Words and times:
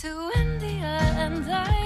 to 0.00 0.30
India 0.34 0.98
and 1.18 1.44
Ireland, 1.44 1.79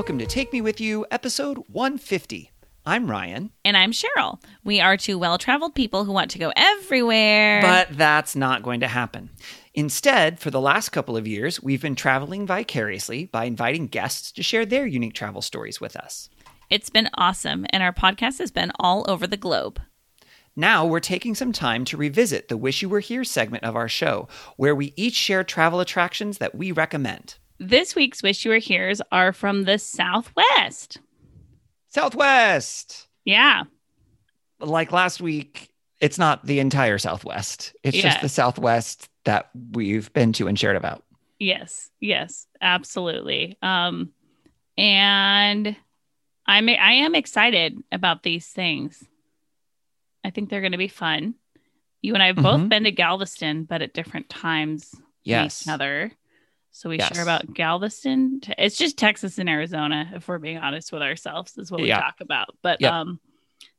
Welcome 0.00 0.18
to 0.20 0.26
Take 0.26 0.50
Me 0.50 0.62
With 0.62 0.80
You, 0.80 1.04
episode 1.10 1.58
150. 1.68 2.50
I'm 2.86 3.10
Ryan, 3.10 3.50
And 3.66 3.76
I'm 3.76 3.92
Cheryl. 3.92 4.42
We 4.64 4.80
are 4.80 4.96
two 4.96 5.18
well 5.18 5.36
traveled 5.36 5.74
people 5.74 6.06
who 6.06 6.12
want 6.12 6.30
to 6.30 6.38
go 6.38 6.54
everywhere. 6.56 7.60
but 7.60 7.88
that's 7.98 8.34
not 8.34 8.62
going 8.62 8.80
to 8.80 8.88
happen. 8.88 9.28
Instead, 9.74 10.40
for 10.40 10.50
the 10.50 10.58
last 10.58 10.88
couple 10.88 11.18
of 11.18 11.26
years, 11.28 11.62
we've 11.62 11.82
been 11.82 11.96
traveling 11.96 12.46
vicariously 12.46 13.26
by 13.26 13.44
inviting 13.44 13.88
guests 13.88 14.32
to 14.32 14.42
share 14.42 14.64
their 14.64 14.86
unique 14.86 15.12
travel 15.12 15.42
stories 15.42 15.82
with 15.82 15.96
us. 15.96 16.30
it's 16.70 16.88
been 16.88 17.10
awesome, 17.12 17.66
and 17.68 17.82
our 17.82 17.92
podcast 17.92 18.38
has 18.38 18.50
been 18.50 18.72
all 18.80 19.04
over 19.06 19.26
the 19.26 19.36
globe. 19.36 19.82
Now 20.56 20.86
we're 20.86 21.00
taking 21.00 21.34
some 21.34 21.52
time 21.52 21.84
to 21.84 21.98
revisit 21.98 22.48
the 22.48 22.56
Wish 22.56 22.80
You 22.80 22.88
Were 22.88 23.00
Here 23.00 23.22
segment 23.22 23.64
of 23.64 23.76
our 23.76 23.88
show, 23.88 24.28
where 24.56 24.74
we 24.74 24.94
each 24.96 25.14
share 25.14 25.44
travel 25.44 25.78
attractions 25.78 26.38
that 26.38 26.54
we 26.54 26.72
recommend. 26.72 27.34
This 27.62 27.94
week's 27.94 28.22
Wish 28.22 28.44
You 28.46 28.52
Were 28.52 28.58
Here's 28.58 29.02
are 29.12 29.32
from 29.34 29.64
the 29.64 29.78
Southwest. 29.78 30.98
Southwest! 31.88 33.06
Yeah. 33.26 33.64
Like 34.60 34.92
last 34.92 35.20
week, 35.20 35.70
it's 36.00 36.18
not 36.18 36.46
the 36.46 36.58
entire 36.60 36.96
Southwest, 36.96 37.74
it's 37.82 37.98
just 37.98 38.22
the 38.22 38.28
Southwest 38.30 39.08
that 39.24 39.50
we've 39.72 40.10
been 40.14 40.32
to 40.34 40.46
and 40.48 40.58
shared 40.58 40.76
about. 40.76 41.04
Yes. 41.38 41.90
Yes. 42.00 42.46
Absolutely. 42.62 43.58
Um, 43.60 44.12
and 44.78 45.76
I'm 46.46 46.68
I 46.68 46.92
am 46.92 47.14
excited 47.14 47.78
about 47.92 48.22
these 48.22 48.46
things. 48.46 49.04
I 50.24 50.30
think 50.30 50.48
they're 50.48 50.60
going 50.62 50.72
to 50.72 50.78
be 50.78 50.88
fun. 50.88 51.34
You 52.00 52.14
and 52.14 52.22
I 52.22 52.28
have 52.28 52.36
both 52.36 52.60
Mhm. 52.62 52.68
been 52.70 52.84
to 52.84 52.90
Galveston, 52.92 53.64
but 53.64 53.82
at 53.82 53.92
different 53.92 54.30
times 54.30 54.94
Yes. 55.22 55.62
each 55.62 55.68
other. 55.68 56.12
So 56.72 56.88
we 56.88 56.98
Yes. 56.98 57.12
share 57.14 57.22
about 57.22 57.52
Galveston. 57.52 58.40
It's 58.56 58.76
just 58.76 58.96
Texas 58.96 59.38
and 59.38 59.48
Arizona, 59.48 60.10
if 60.14 60.28
we're 60.28 60.38
being 60.38 60.58
honest 60.58 60.92
with 60.92 61.02
ourselves, 61.02 61.56
is 61.58 61.70
what 61.70 61.80
we 61.80 61.88
Yeah. 61.88 62.00
talk 62.00 62.20
about. 62.20 62.56
But 62.62 62.80
Yep. 62.80 62.92
um, 62.92 63.20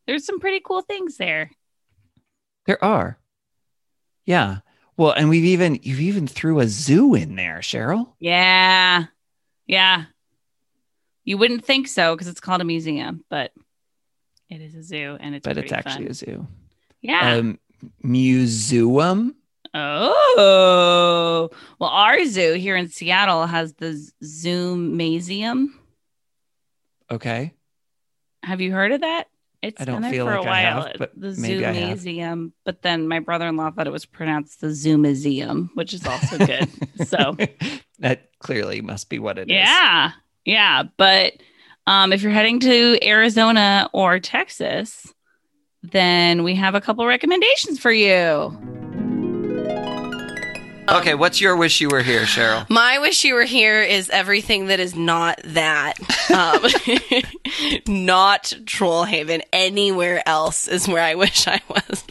there's 0.08 0.26
some 0.26 0.40
pretty 0.40 0.60
cool 0.64 0.82
things 0.82 1.18
there. 1.18 1.52
There 2.66 2.84
are. 2.84 3.18
Yeah. 4.26 4.60
Well, 4.98 5.12
and 5.14 5.30
we've 5.30 5.46
even 5.46 5.80
you've 5.82 6.02
even 6.02 6.28
threw 6.28 6.60
a 6.60 6.68
zoo 6.68 7.16
in 7.16 7.36
there, 7.36 7.60
Cheryl. 7.60 8.14
Yeah, 8.20 9.06
yeah. 9.66 10.06
You 11.24 11.38
wouldn't 11.38 11.64
think 11.66 11.88
so 11.88 12.14
because 12.16 12.28
it's 12.28 12.42
called 12.42 12.62
a 12.62 12.66
museum, 12.66 13.24
but 13.30 13.52
it 14.50 14.60
is 14.62 14.76
a 14.76 14.84
zoo, 14.84 15.18
and 15.20 15.34
it's 15.34 15.44
but 15.48 15.58
it's 15.58 15.72
actually 15.72 16.06
fun. 16.06 16.12
a 16.12 16.14
zoo. 16.14 16.48
yeah. 17.02 17.36
Um, 17.36 17.60
museum. 18.04 19.36
Oh, 19.74 21.50
well, 21.80 21.90
our 21.90 22.26
zoo 22.26 22.54
here 22.54 22.76
in 22.76 22.90
Seattle 22.90 23.46
has 23.46 23.74
the 23.74 23.94
Zoom 24.24 24.98
Museum. 24.98 25.80
Okay. 27.10 27.54
Have 28.44 28.62
you 28.62 28.72
heard 28.72 28.92
of 28.92 29.02
that? 29.02 29.28
It's 29.62 29.80
I 29.80 29.86
don't 29.86 29.96
been 29.96 30.04
there 30.04 30.12
feel 30.12 30.26
for 30.26 30.38
like 30.38 30.46
a 30.46 30.50
while. 30.50 30.82
have, 30.88 30.96
but 30.98 31.12
the 31.16 31.36
maybe 31.38 31.66
I 31.66 31.74
Zoo 31.74 31.80
have. 31.80 31.88
Museum, 31.90 32.54
but 32.66 32.82
then 32.82 33.08
my 33.08 33.20
brother-in-law 33.20 33.72
thought 33.72 33.86
it 33.86 33.92
was 33.92 34.06
pronounced 34.06 34.60
the 34.60 34.74
Zoo 34.74 34.98
Museum, 34.98 35.70
which 35.76 35.94
is 35.94 36.06
also 36.06 36.38
good. 36.40 36.68
so 37.08 37.38
that 38.00 38.32
clearly 38.40 38.82
must 38.82 39.10
be 39.10 39.20
what 39.20 39.38
it 39.38 39.50
is. 39.50 39.54
yeah, 39.56 40.12
yeah. 40.46 40.84
But 40.98 41.34
um, 41.86 42.12
if 42.12 42.24
you're 42.24 42.32
heading 42.32 42.60
to 42.62 43.08
Arizona 43.08 43.88
or 43.94 44.20
Texas, 44.20 45.14
then 45.84 46.44
we 46.44 46.56
have 46.56 46.74
a 46.74 46.82
couple 46.82 47.06
recommendations 47.06 47.80
for 47.80 47.92
you. 47.92 48.81
Okay, 50.92 51.16
what's 51.16 51.40
your 51.40 51.56
wish 51.56 51.80
you 51.80 51.88
were 51.90 52.02
here, 52.02 52.24
Cheryl? 52.24 52.70
My 52.70 53.00
wish 53.00 53.24
you 53.24 53.34
were 53.34 53.46
here 53.46 53.82
is 53.82 54.10
everything 54.10 54.68
that 54.68 54.82
is 54.82 54.94
not 54.94 55.40
that. 55.46 55.98
Um, 56.30 56.62
not 58.06 58.54
Trollhaven. 58.66 59.42
Anywhere 59.54 60.22
else 60.28 60.68
is 60.68 60.90
where 60.90 61.02
I 61.02 61.16
wish 61.16 61.48
I 61.48 61.62
was. 61.70 62.04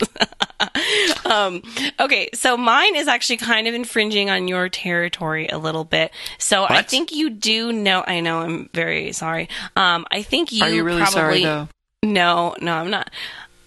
um, 1.27 1.63
okay, 1.99 2.31
so 2.33 2.57
mine 2.57 2.97
is 2.97 3.07
actually 3.07 3.37
kind 3.37 3.67
of 3.67 3.75
infringing 3.75 4.31
on 4.31 4.49
your 4.49 4.71
territory 4.71 5.49
a 5.49 5.59
little 5.59 5.85
bit. 5.85 6.11
So 6.39 6.65
I 6.65 6.81
think 6.81 7.13
you 7.13 7.29
do 7.29 7.73
know. 7.73 8.03
I 8.07 8.21
know. 8.21 8.39
I'm 8.39 8.71
very 8.73 9.13
sorry. 9.13 9.51
Um, 9.77 10.07
I 10.11 10.23
think 10.23 10.53
you 10.53 10.63
Are 10.63 10.71
you 10.71 10.85
really 10.85 11.03
probably 11.03 11.13
sorry 11.13 11.43
though? 11.43 11.69
no, 12.03 12.55
no, 12.63 12.73
I'm 12.73 12.91
not. 12.91 13.11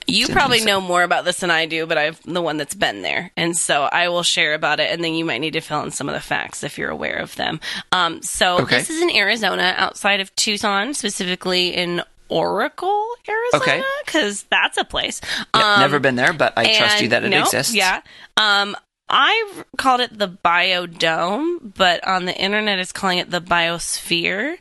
You 0.07 0.27
probably 0.27 0.61
know 0.63 0.81
more 0.81 1.03
about 1.03 1.25
this 1.25 1.37
than 1.39 1.51
I 1.51 1.65
do, 1.65 1.85
but 1.85 1.97
I'm 1.97 2.15
the 2.25 2.41
one 2.41 2.57
that's 2.57 2.75
been 2.75 3.01
there. 3.01 3.31
And 3.37 3.55
so 3.57 3.83
I 3.83 4.09
will 4.09 4.23
share 4.23 4.53
about 4.53 4.79
it, 4.79 4.91
and 4.91 5.03
then 5.03 5.13
you 5.13 5.25
might 5.25 5.39
need 5.39 5.53
to 5.53 5.61
fill 5.61 5.81
in 5.83 5.91
some 5.91 6.09
of 6.09 6.15
the 6.15 6.21
facts 6.21 6.63
if 6.63 6.77
you're 6.77 6.89
aware 6.89 7.17
of 7.17 7.35
them. 7.35 7.59
Um, 7.91 8.21
so 8.21 8.59
Okay. 8.61 8.77
this 8.79 8.89
is 8.89 9.01
in 9.01 9.09
Arizona, 9.15 9.73
outside 9.77 10.19
of 10.19 10.35
Tucson, 10.35 10.93
specifically 10.93 11.69
in 11.69 12.01
Oracle, 12.29 13.07
Arizona, 13.29 13.63
Okay. 13.79 13.83
because 14.05 14.43
that's 14.49 14.77
a 14.77 14.83
place. 14.83 15.21
Yeah, 15.55 15.73
Um, 15.75 15.79
never 15.81 15.99
been 15.99 16.15
there, 16.15 16.33
but 16.33 16.53
I 16.57 16.73
trust 16.75 17.01
you 17.01 17.09
that 17.09 17.23
it 17.23 17.29
no, 17.29 17.41
exists. 17.41 17.73
Yeah. 17.75 18.01
Um, 18.37 18.75
I've 19.09 19.65
called 19.77 20.01
it 20.01 20.17
the 20.17 20.29
biodome, 20.29 21.73
but 21.75 22.05
on 22.07 22.25
the 22.25 22.35
internet 22.35 22.79
it's 22.79 22.91
calling 22.91 23.19
it 23.19 23.29
the 23.29 23.41
biosphere. 23.41 24.57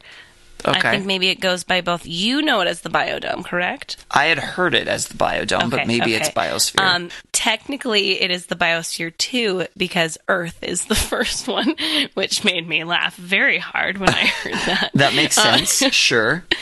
Okay. 0.66 0.88
I 0.88 0.92
think 0.92 1.06
maybe 1.06 1.28
it 1.28 1.40
goes 1.40 1.64
by 1.64 1.80
both. 1.80 2.06
You 2.06 2.42
know 2.42 2.60
it 2.60 2.68
as 2.68 2.82
the 2.82 2.88
biodome, 2.90 3.44
correct? 3.44 4.04
I 4.10 4.26
had 4.26 4.38
heard 4.38 4.74
it 4.74 4.88
as 4.88 5.08
the 5.08 5.14
biodome, 5.14 5.70
but 5.70 5.80
Okay, 5.80 5.84
maybe 5.86 6.14
it's 6.14 6.30
biosphere. 6.30 6.80
Um, 6.80 7.10
technically, 7.32 8.20
it 8.20 8.30
is 8.30 8.46
the 8.46 8.54
Biosphere 8.56 9.16
2 9.16 9.66
because 9.76 10.18
Earth 10.28 10.58
is 10.62 10.84
the 10.86 10.94
first 11.12 11.48
one, 11.48 11.74
which 12.14 12.44
made 12.44 12.66
me 12.68 12.84
laugh 12.84 13.16
very 13.16 13.58
hard 13.58 13.98
when 13.98 14.10
I 14.10 14.26
heard 14.26 14.52
that. 14.66 14.90
that 14.94 15.14
makes 15.14 15.34
sense. 15.36 15.78
sure. 15.94 16.44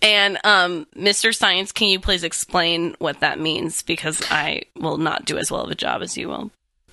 And 0.00 0.38
um, 0.44 0.86
Mr. 0.96 1.34
Science, 1.34 1.72
can 1.72 1.88
you 1.88 2.00
please 2.00 2.24
explain 2.24 2.96
what 2.98 3.20
that 3.20 3.38
means? 3.38 3.82
Because 3.82 4.22
I 4.30 4.62
will 4.76 4.98
not 4.98 5.24
do 5.24 5.38
as 5.38 5.50
well 5.50 5.62
of 5.64 5.70
a 5.70 5.74
job 5.74 6.02
as 6.02 6.16
you 6.16 6.28
will. 6.28 6.50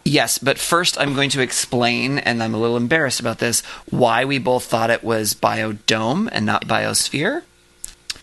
Yes, 0.10 0.40
but 0.40 0.58
first 0.58 1.00
I'm 1.00 1.14
going 1.14 1.30
to 1.30 1.42
explain, 1.42 2.18
and 2.18 2.42
I'm 2.42 2.56
a 2.56 2.58
little 2.58 2.78
embarrassed 2.78 3.20
about 3.20 3.38
this, 3.38 3.62
why 3.92 4.26
we 4.26 4.40
both 4.40 4.66
thought 4.66 4.90
it 4.90 5.04
was 5.04 5.36
biodome 5.36 6.28
and 6.32 6.48
not 6.48 6.66
biosphere. 6.66 7.44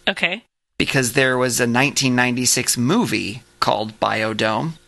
Okay. 0.09 0.43
Because 0.79 1.13
there 1.13 1.39
was 1.39 1.61
a 1.61 1.63
1996 1.63 2.77
movie 2.77 3.43
called 3.61 3.99
Biodome. 4.01 4.73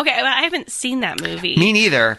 Okay, 0.00 0.16
well, 0.16 0.36
I 0.36 0.42
haven't 0.42 0.72
seen 0.72 1.00
that 1.00 1.20
movie. 1.20 1.54
Me 1.54 1.72
neither. 1.72 2.18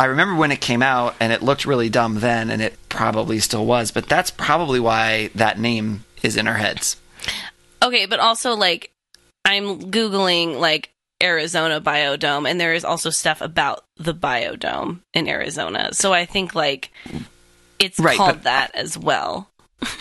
I 0.00 0.06
remember 0.06 0.34
when 0.34 0.50
it 0.50 0.60
came 0.60 0.82
out, 0.82 1.14
and 1.20 1.32
it 1.32 1.40
looked 1.40 1.66
really 1.66 1.88
dumb 1.88 2.18
then, 2.18 2.50
and 2.50 2.60
it 2.60 2.76
probably 2.88 3.38
still 3.38 3.64
was, 3.64 3.92
but 3.92 4.08
that's 4.08 4.32
probably 4.32 4.80
why 4.80 5.30
that 5.36 5.56
name 5.56 6.04
is 6.24 6.36
in 6.36 6.48
our 6.48 6.56
heads. 6.56 6.96
Okay, 7.80 8.06
but 8.06 8.18
also 8.18 8.56
like 8.56 8.90
I'm 9.44 9.78
googling 9.92 10.58
like 10.58 10.91
Arizona 11.22 11.80
biodome 11.80 12.48
and 12.50 12.60
there 12.60 12.74
is 12.74 12.84
also 12.84 13.10
stuff 13.10 13.40
about 13.40 13.84
the 13.96 14.14
biodome 14.14 15.00
in 15.14 15.28
Arizona. 15.28 15.90
So 15.92 16.12
I 16.12 16.24
think 16.26 16.54
like 16.54 16.90
it's 17.78 17.98
Right, 17.98 18.16
called 18.16 18.42
that 18.42 18.74
as 18.74 18.96
well. 18.98 19.48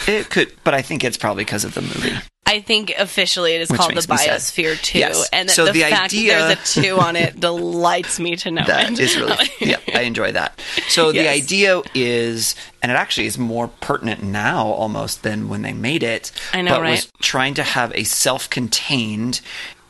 It 0.08 0.30
could, 0.30 0.52
but 0.64 0.74
I 0.74 0.82
think 0.82 1.04
it's 1.04 1.18
probably 1.18 1.44
because 1.44 1.64
of 1.66 1.74
the 1.74 1.82
movie. 1.82 2.14
I 2.46 2.60
think 2.60 2.92
officially 3.00 3.54
it 3.54 3.62
is 3.62 3.70
Which 3.70 3.80
called 3.80 3.94
the 3.96 4.02
Biosphere 4.02 4.80
2. 4.82 5.00
Yes. 5.00 5.30
And 5.32 5.50
So 5.50 5.66
the, 5.66 5.72
the 5.72 5.82
fact 5.84 6.14
idea- 6.14 6.34
that 6.38 6.48
there's 6.58 6.78
a 6.78 6.82
two 6.84 7.00
on 7.00 7.16
it 7.16 7.40
delights 7.40 8.20
me 8.20 8.36
to 8.38 8.52
know 8.52 8.64
That 8.66 8.92
it. 8.92 9.00
is 9.00 9.16
really, 9.16 9.38
yeah, 9.62 9.78
I 9.96 10.02
enjoy 10.02 10.34
that. 10.34 10.60
So 10.90 11.12
the 11.12 11.30
idea 11.30 11.82
is, 11.96 12.56
and 12.84 12.92
it 12.92 12.96
actually 12.96 13.28
is 13.28 13.38
more 13.38 13.70
pertinent 13.80 14.22
now 14.22 14.68
almost 14.68 15.24
than 15.24 15.48
when 15.50 15.62
they 15.62 15.74
made 15.74 16.04
it. 16.04 16.32
I 16.54 16.62
know, 16.62 16.72
but 16.76 16.82
right? 16.82 16.92
was 16.92 17.12
trying 17.22 17.54
to 17.56 17.64
have 17.64 17.94
a 17.96 18.04
self-contained 18.04 19.40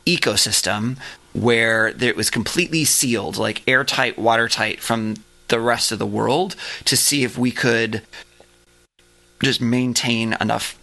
ecosystem 0.06 0.98
where 1.32 1.88
it 1.88 2.16
was 2.16 2.30
completely 2.30 2.84
sealed, 2.84 3.36
like 3.36 3.62
airtight, 3.68 4.18
watertight 4.18 4.80
from 4.80 5.16
the 5.48 5.60
rest 5.60 5.92
of 5.92 5.98
the 5.98 6.06
world, 6.06 6.56
to 6.84 6.96
see 6.96 7.24
if 7.24 7.36
we 7.38 7.50
could 7.50 8.02
just 9.42 9.60
maintain 9.60 10.36
enough 10.40 10.78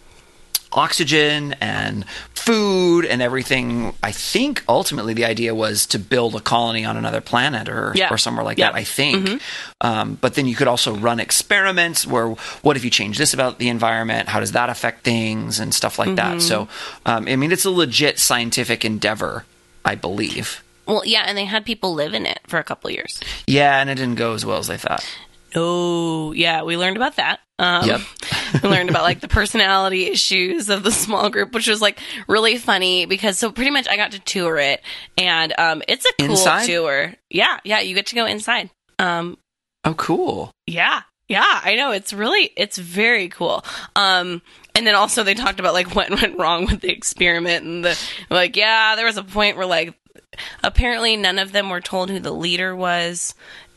oxygen 0.72 1.54
and 1.60 2.04
food 2.34 3.04
and 3.04 3.20
everything. 3.20 3.92
I 4.04 4.12
think 4.12 4.62
ultimately 4.68 5.14
the 5.14 5.24
idea 5.24 5.52
was 5.54 5.84
to 5.86 5.98
build 5.98 6.36
a 6.36 6.40
colony 6.40 6.84
on 6.84 6.96
another 6.96 7.20
planet 7.20 7.68
or 7.68 7.92
Yeah. 7.96 8.08
or 8.12 8.18
somewhere 8.18 8.44
like 8.44 8.56
Yeah. 8.58 8.66
Mm-hmm. 8.68 8.74
that. 8.74 8.80
I 8.80 8.84
think. 8.84 9.42
Um, 9.80 10.18
but 10.20 10.34
then 10.34 10.46
you 10.46 10.54
could 10.54 10.68
also 10.68 10.94
run 10.94 11.18
experiments 11.18 12.06
where 12.06 12.28
what 12.62 12.76
if 12.76 12.84
you 12.84 12.90
change 12.90 13.18
this 13.18 13.34
about 13.34 13.58
the 13.58 13.68
environment? 13.68 14.28
How 14.28 14.38
does 14.38 14.52
that 14.52 14.70
affect 14.70 15.02
things 15.02 15.58
and 15.58 15.74
stuff 15.74 15.98
like 15.98 16.10
Mm-hmm. 16.10 16.16
that? 16.38 16.40
So, 16.42 16.68
um, 17.04 17.26
I 17.26 17.34
mean, 17.34 17.50
it's 17.50 17.64
a 17.64 17.70
legit 17.70 18.20
scientific 18.20 18.84
endeavor, 18.84 19.44
I 19.84 19.94
believe. 19.94 20.62
Well, 20.86 21.02
yeah, 21.04 21.24
and 21.26 21.36
they 21.38 21.44
had 21.44 21.64
people 21.64 21.94
live 21.94 22.14
in 22.14 22.26
it 22.26 22.40
for 22.48 22.58
a 22.58 22.64
couple 22.64 22.90
years. 22.90 23.20
Yeah, 23.46 23.80
and 23.80 23.88
it 23.90 23.94
didn't 23.94 24.16
go 24.16 24.34
as 24.34 24.44
well 24.44 24.58
as 24.58 24.66
they 24.66 24.76
thought. 24.76 25.04
Oh, 25.54 26.32
yeah, 26.32 26.62
we 26.62 26.76
learned 26.76 26.96
about 26.96 27.16
that. 27.16 27.40
Um, 27.58 27.86
Yep. 27.86 28.00
we 28.62 28.68
learned 28.68 28.90
about 28.90 29.02
like 29.02 29.20
the 29.20 29.28
personality 29.28 30.06
issues 30.06 30.68
of 30.70 30.82
the 30.82 30.92
small 30.92 31.28
group, 31.28 31.52
which 31.52 31.66
was 31.68 31.80
like 31.82 31.98
really 32.28 32.56
funny 32.56 33.06
because 33.06 33.38
so 33.38 33.50
pretty 33.50 33.70
much 33.70 33.88
I 33.88 33.96
got 33.96 34.12
to 34.12 34.18
tour 34.20 34.58
it, 34.58 34.80
and 35.18 35.52
um, 35.58 35.82
it's 35.88 36.06
a 36.06 36.12
cool 36.20 36.30
Inside? 36.30 36.66
tour. 36.66 37.14
Yeah, 37.30 37.58
yeah, 37.64 37.80
you 37.80 37.94
get 37.94 38.06
to 38.06 38.14
go 38.14 38.26
inside. 38.26 38.70
Um, 38.98 39.38
Oh, 39.84 39.94
cool. 39.94 40.50
yeah, 40.66 41.02
yeah, 41.28 41.60
I 41.64 41.74
know 41.74 41.90
it's 41.90 42.12
really 42.12 42.50
it's 42.56 42.76
very 42.78 43.28
cool. 43.28 43.64
Um, 43.96 44.42
and 44.80 44.86
then 44.86 44.94
also 44.94 45.22
they 45.22 45.34
talked 45.34 45.60
about 45.60 45.74
like 45.74 45.94
what 45.94 46.10
went 46.10 46.38
wrong 46.38 46.64
with 46.64 46.80
the 46.80 46.90
experiment 46.90 47.64
and 47.66 47.84
the 47.84 47.98
like. 48.30 48.56
Yeah, 48.56 48.96
there 48.96 49.04
was 49.06 49.18
a 49.18 49.22
point 49.22 49.58
where 49.58 49.66
like 49.66 49.94
apparently 50.64 51.16
none 51.16 51.38
of 51.38 51.52
them 51.52 51.68
were 51.68 51.82
told 51.82 52.10
who 52.10 52.18
the 52.18 52.32
leader 52.32 52.74
was. 52.74 53.34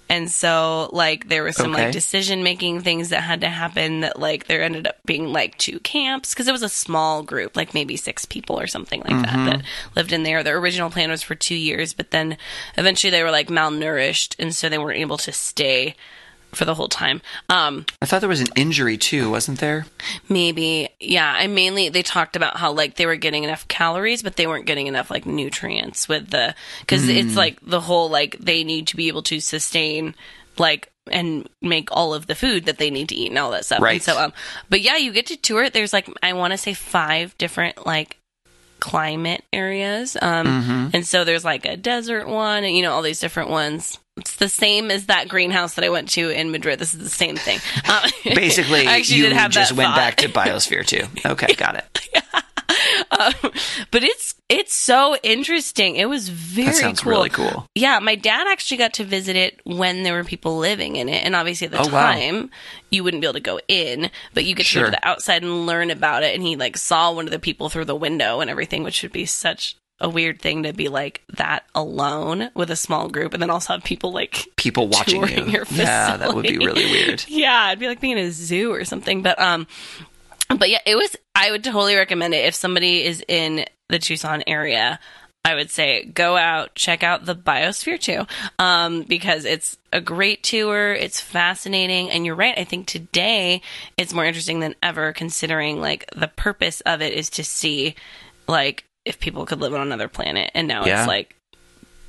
And 0.10 0.30
so, 0.30 0.90
like, 0.92 1.30
there 1.30 1.44
was 1.44 1.56
some 1.56 1.74
Okay. 1.74 1.86
like 1.86 1.94
decision 1.94 2.44
making 2.44 2.82
things 2.82 3.10
that 3.10 3.22
had 3.22 3.42
to 3.42 3.50
happen 3.50 4.02
that, 4.02 4.20
like, 4.20 4.46
there 4.46 4.62
ended 4.62 4.86
up 4.86 4.98
being 5.06 5.32
like 5.32 5.58
two 5.58 5.80
camps 5.80 6.34
because 6.34 6.48
it 6.48 6.52
was 6.52 6.62
a 6.62 6.70
small 6.70 7.24
group, 7.24 7.56
like 7.56 7.74
maybe 7.74 7.98
six 7.98 8.24
people 8.26 8.60
or 8.60 8.68
something 8.68 9.00
like 9.00 9.22
that, 9.24 9.30
mm-hmm. 9.30 9.46
that 9.46 9.62
lived 9.96 10.12
in 10.12 10.24
there. 10.24 10.44
Their 10.44 10.58
original 10.58 10.92
plan 10.92 11.10
was 11.10 11.24
for 11.24 11.36
two 11.36 11.56
years, 11.56 11.94
but 11.94 12.12
then 12.12 12.38
eventually 12.78 13.12
they 13.12 13.24
were 13.24 13.32
like 13.32 13.48
malnourished. 13.48 14.36
And 14.38 14.54
so 14.54 14.70
they 14.70 14.78
weren't 14.78 15.00
able 15.00 15.18
to 15.18 15.32
stay 15.32 15.96
for 16.54 16.66
the 16.66 16.76
whole 16.76 16.88
time. 16.88 17.22
Um, 17.50 17.86
I 18.02 18.06
thought 18.06 18.20
there 18.20 18.30
was 18.30 18.42
an 18.42 18.48
injury 18.56 18.98
too, 18.98 19.30
wasn't 19.30 19.60
there? 19.60 19.86
Maybe, 20.30 20.90
yeah. 21.00 21.34
I 21.38 21.48
mainly 21.48 21.90
they 21.90 22.04
talked 22.04 22.36
about 22.36 22.58
how 22.58 22.72
like 22.72 22.96
they 22.96 23.06
were 23.06 23.16
getting 23.16 23.44
enough 23.44 23.68
calories, 23.68 24.24
but 24.24 24.36
they 24.36 24.48
weren't 24.48 24.66
getting 24.66 24.88
enough 24.88 25.10
like 25.12 25.26
nutrients 25.26 26.08
with 26.08 26.30
the 26.30 26.56
because 26.82 27.08
it's 27.08 27.36
like 27.36 27.60
the 27.62 27.82
whole 27.82 28.10
like 28.10 28.38
they 28.40 28.64
need 28.64 28.88
to 28.88 28.96
be 28.96 29.08
able 29.08 29.24
to 29.24 29.40
sustain 29.40 30.16
like 30.58 30.92
and 31.12 31.50
make 31.62 31.90
all 31.92 32.14
of 32.14 32.28
the 32.28 32.36
food 32.36 32.66
that 32.66 32.78
they 32.78 32.90
need 32.90 33.10
to 33.10 33.16
eat 33.16 33.30
and 33.30 33.38
all 33.38 33.52
that 33.52 33.66
stuff. 33.66 33.82
Right. 33.82 33.96
And 33.96 34.02
so 34.02 34.20
um, 34.20 34.34
but 34.70 34.82
yeah, 34.82 34.98
you 34.98 35.12
get 35.12 35.28
to 35.28 35.38
tour 35.38 35.64
it. 35.64 35.74
There's 35.74 35.94
like 35.94 36.08
I 36.22 36.34
want 36.34 36.52
to 36.52 36.58
say 36.58 36.74
five 36.74 37.38
different 37.38 37.86
like 37.86 38.18
climate 38.84 39.46
areas. 39.54 40.18
Um, 40.22 40.92
and 40.94 41.08
so 41.08 41.24
there's 41.24 41.46
like 41.46 41.66
a 41.66 41.78
desert 41.78 42.28
one, 42.28 42.66
and 42.66 42.76
you 42.76 42.84
know 42.84 42.92
all 42.92 43.02
these 43.02 43.22
different 43.22 43.50
ones. 43.50 43.98
It's 44.18 44.36
the 44.36 44.50
same 44.50 44.92
as 44.92 45.06
that 45.06 45.30
greenhouse 45.30 45.76
that 45.76 45.86
I 45.86 45.90
went 45.90 46.10
to 46.10 46.30
in 46.30 46.52
Madrid. 46.52 46.80
This 46.80 46.94
is 46.94 47.00
the 47.00 47.10
same 47.10 47.38
thing. 47.38 47.60
Um, 47.90 48.10
Basically, 48.36 48.86
I 48.86 48.98
actually 48.98 49.20
you 49.20 49.24
did 49.24 49.34
have 49.34 49.52
just 49.52 49.72
went 49.72 49.96
back 49.96 50.18
to 50.18 50.28
Biosphere 50.30 50.86
2. 50.86 51.30
Okay, 51.32 51.54
got 51.56 51.76
it. 51.78 51.93
Um, 53.20 53.34
but 53.92 54.04
it's 54.04 54.36
it's 54.50 54.76
so 54.76 55.16
interesting. 55.24 55.96
It 55.96 56.10
was 56.10 56.30
very 56.30 56.68
That 56.68 56.76
sounds 56.76 57.00
cool. 57.02 57.12
really 57.12 57.30
cool. 57.30 57.66
Yeah, 57.76 58.00
my 58.00 58.16
dad 58.16 58.48
actually 58.48 58.78
got 58.78 58.94
to 58.96 59.04
visit 59.04 59.36
it 59.36 59.60
when 59.66 60.04
there 60.04 60.14
were 60.14 60.24
people 60.24 60.58
living 60.58 60.96
in 60.96 61.10
it, 61.10 61.24
and 61.26 61.36
obviously 61.36 61.66
at 61.66 61.72
the 61.72 61.80
Oh, 61.82 61.88
wow. 61.88 62.12
time 62.12 62.50
you 62.90 63.04
wouldn't 63.04 63.22
be 63.22 63.28
able 63.28 63.34
to 63.34 63.40
go 63.40 63.60
in, 63.68 64.10
but 64.34 64.46
you 64.46 64.56
get 64.56 64.66
to 64.68 64.80
go 64.80 64.86
to 64.86 64.92
the 64.92 65.08
outside 65.08 65.42
and 65.44 65.66
learn 65.66 65.90
about 65.92 66.24
it. 66.24 66.34
And 66.36 66.44
he 66.44 66.56
like 66.56 66.78
saw 66.78 67.12
one 67.12 67.26
of 67.26 67.32
the 67.32 67.40
people 67.40 67.70
through 67.70 67.86
the 67.86 67.96
window 67.96 68.40
and 68.42 68.50
everything, 68.50 68.84
which 68.84 69.02
would 69.04 69.12
be 69.12 69.26
such 69.26 69.76
a 70.00 70.10
weird 70.10 70.42
thing 70.42 70.64
to 70.64 70.74
be 70.74 70.90
like 70.90 71.22
that 71.38 71.64
alone 71.74 72.50
with 72.56 72.70
a 72.70 72.76
small 72.76 73.08
group, 73.10 73.34
and 73.34 73.42
then 73.42 73.50
also 73.50 73.74
have 73.74 73.84
people 73.84 74.12
like 74.12 74.46
People 74.58 74.88
watching 74.88 75.28
you. 75.28 75.46
your 75.46 75.66
Yeah, 75.72 76.18
that 76.18 76.34
would 76.34 76.44
be 76.44 76.58
really 76.58 76.86
weird. 76.86 77.24
Yeah, 77.28 77.68
it'd 77.70 77.80
be 77.80 77.88
like 77.88 78.00
being 78.02 78.18
in 78.18 78.26
a 78.26 78.32
zoo 78.32 78.72
or 78.74 78.86
something. 78.86 79.22
But 79.22 79.40
um, 79.40 79.68
but 80.58 80.70
yeah, 80.70 80.80
it 80.86 80.96
was. 80.96 81.16
I 81.36 81.52
would 81.52 81.64
totally 81.64 81.96
recommend 81.96 82.34
it 82.34 82.46
if 82.46 82.56
somebody 82.56 83.04
is 83.04 83.24
in 83.28 83.66
the 83.90 84.00
Tucson 84.00 84.44
area. 84.48 85.00
I 85.46 85.56
would 85.56 85.70
say 85.70 86.06
go 86.06 86.38
out, 86.38 86.74
check 86.74 87.04
out 87.04 87.26
the 87.26 87.36
Biosphere 87.36 88.00
2, 88.00 88.26
um, 88.64 89.04
because 89.04 89.44
it's 89.44 89.76
a 89.92 90.00
great 90.00 90.42
tour. 90.42 90.94
It's 90.94 91.20
fascinating, 91.20 92.10
and 92.12 92.26
you're 92.26 92.34
right. 92.36 92.58
I 92.58 92.64
think 92.64 92.88
today 92.88 93.62
it's 93.98 94.14
more 94.14 94.24
interesting 94.26 94.62
than 94.62 94.76
ever, 94.82 95.12
considering 95.12 95.82
like 95.82 96.10
the 96.16 96.30
purpose 96.30 96.80
of 96.82 97.02
it 97.02 97.12
is 97.12 97.30
to 97.32 97.44
see 97.44 97.96
like 98.48 98.86
if 99.04 99.20
people 99.20 99.46
could 99.46 99.60
live 99.60 99.74
on 99.74 99.82
another 99.82 100.08
planet, 100.08 100.50
and 100.54 100.66
now 100.68 100.86
Yeah. 100.86 101.00
it's 101.02 101.08
like 101.10 101.36